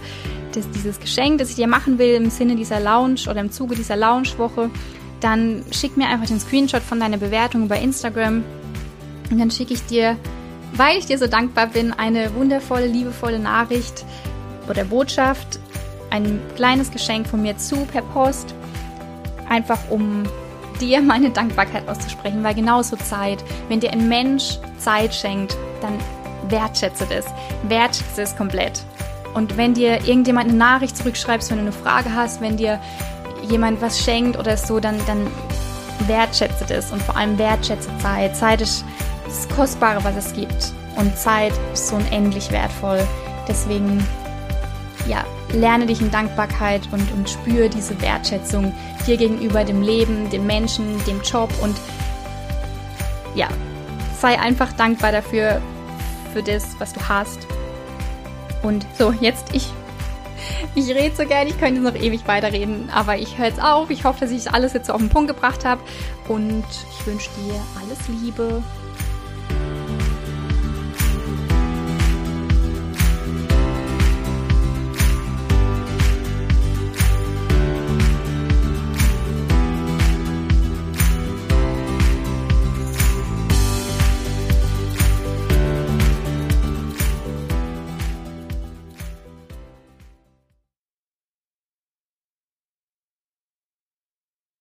das, 0.53 0.69
dieses 0.71 0.99
Geschenk, 0.99 1.39
das 1.39 1.49
ich 1.49 1.55
dir 1.55 1.67
machen 1.67 1.97
will 1.97 2.15
im 2.15 2.29
Sinne 2.29 2.55
dieser 2.55 2.79
Lounge 2.79 3.21
oder 3.29 3.41
im 3.41 3.51
Zuge 3.51 3.75
dieser 3.75 3.97
Lounge-Woche, 3.97 4.69
dann 5.19 5.63
schick 5.71 5.97
mir 5.97 6.07
einfach 6.07 6.27
den 6.27 6.39
Screenshot 6.39 6.81
von 6.81 6.99
deiner 6.99 7.17
Bewertung 7.17 7.65
über 7.65 7.79
Instagram. 7.79 8.43
Und 9.29 9.39
dann 9.39 9.51
schicke 9.51 9.73
ich 9.73 9.85
dir, 9.85 10.17
weil 10.73 10.97
ich 10.97 11.05
dir 11.05 11.17
so 11.17 11.27
dankbar 11.27 11.67
bin, 11.67 11.93
eine 11.93 12.33
wundervolle, 12.35 12.87
liebevolle 12.87 13.39
Nachricht 13.39 14.05
oder 14.69 14.83
Botschaft, 14.83 15.59
ein 16.09 16.39
kleines 16.55 16.91
Geschenk 16.91 17.27
von 17.27 17.41
mir 17.41 17.57
zu 17.57 17.77
per 17.85 18.01
Post. 18.01 18.53
Einfach 19.49 19.79
um 19.89 20.23
dir 20.81 21.01
meine 21.01 21.29
Dankbarkeit 21.29 21.87
auszusprechen, 21.87 22.43
weil 22.43 22.55
genauso 22.55 22.95
Zeit, 22.97 23.43
wenn 23.69 23.79
dir 23.79 23.91
ein 23.91 24.09
Mensch 24.09 24.57
Zeit 24.77 25.13
schenkt, 25.13 25.55
dann 25.81 25.93
wertschätze 26.49 27.05
das. 27.05 27.25
Wertschätze 27.69 28.23
es 28.23 28.35
komplett. 28.35 28.83
Und 29.33 29.55
wenn 29.55 29.73
dir 29.73 30.05
irgendjemand 30.05 30.49
eine 30.49 30.57
Nachricht 30.57 30.97
zurückschreibst, 30.97 31.51
wenn 31.51 31.57
du 31.57 31.63
eine 31.63 31.71
Frage 31.71 32.13
hast, 32.13 32.41
wenn 32.41 32.57
dir 32.57 32.79
jemand 33.49 33.81
was 33.81 33.99
schenkt 34.03 34.37
oder 34.37 34.57
so, 34.57 34.79
dann, 34.79 34.97
dann 35.07 35.27
wertschätze 36.07 36.65
das 36.67 36.91
und 36.91 37.01
vor 37.01 37.15
allem 37.15 37.37
wertschätze 37.37 37.89
Zeit. 37.99 38.35
Zeit 38.35 38.61
ist 38.61 38.83
das 39.25 39.47
Kostbare, 39.55 40.03
was 40.03 40.15
es 40.17 40.33
gibt. 40.33 40.73
Und 40.97 41.15
Zeit 41.17 41.53
ist 41.73 41.87
so 41.87 41.95
unendlich 41.95 42.51
wertvoll. 42.51 42.99
Deswegen, 43.47 44.05
ja, 45.07 45.23
lerne 45.53 45.85
dich 45.85 46.01
in 46.01 46.11
Dankbarkeit 46.11 46.81
und, 46.91 47.11
und 47.11 47.29
spüre 47.29 47.69
diese 47.69 47.99
Wertschätzung 48.01 48.73
dir 49.05 49.17
gegenüber, 49.17 49.63
dem 49.63 49.81
Leben, 49.81 50.29
dem 50.29 50.45
Menschen, 50.45 51.03
dem 51.05 51.21
Job 51.21 51.49
und 51.61 51.75
ja, 53.35 53.47
sei 54.19 54.39
einfach 54.39 54.73
dankbar 54.73 55.11
dafür, 55.11 55.61
für 56.33 56.43
das, 56.43 56.79
was 56.79 56.93
du 56.93 56.99
hast. 57.07 57.45
Und 58.63 58.85
so, 58.97 59.11
jetzt 59.19 59.53
ich 59.53 59.67
ich 60.75 60.89
rede 60.89 61.15
so 61.15 61.25
gerne, 61.25 61.49
ich 61.49 61.59
könnte 61.59 61.81
noch 61.81 61.95
ewig 61.95 62.27
weiterreden, 62.27 62.89
aber 62.93 63.17
ich 63.17 63.37
höre 63.37 63.47
jetzt 63.47 63.61
auf. 63.61 63.89
Ich 63.89 64.05
hoffe, 64.05 64.21
dass 64.21 64.31
ich 64.31 64.51
alles 64.51 64.73
jetzt 64.73 64.89
auf 64.89 64.99
den 64.99 65.09
Punkt 65.09 65.27
gebracht 65.27 65.65
habe 65.65 65.81
und 66.27 66.63
ich 66.69 67.05
wünsche 67.05 67.29
dir 67.37 67.55
alles 67.79 67.99
Liebe. 68.07 68.63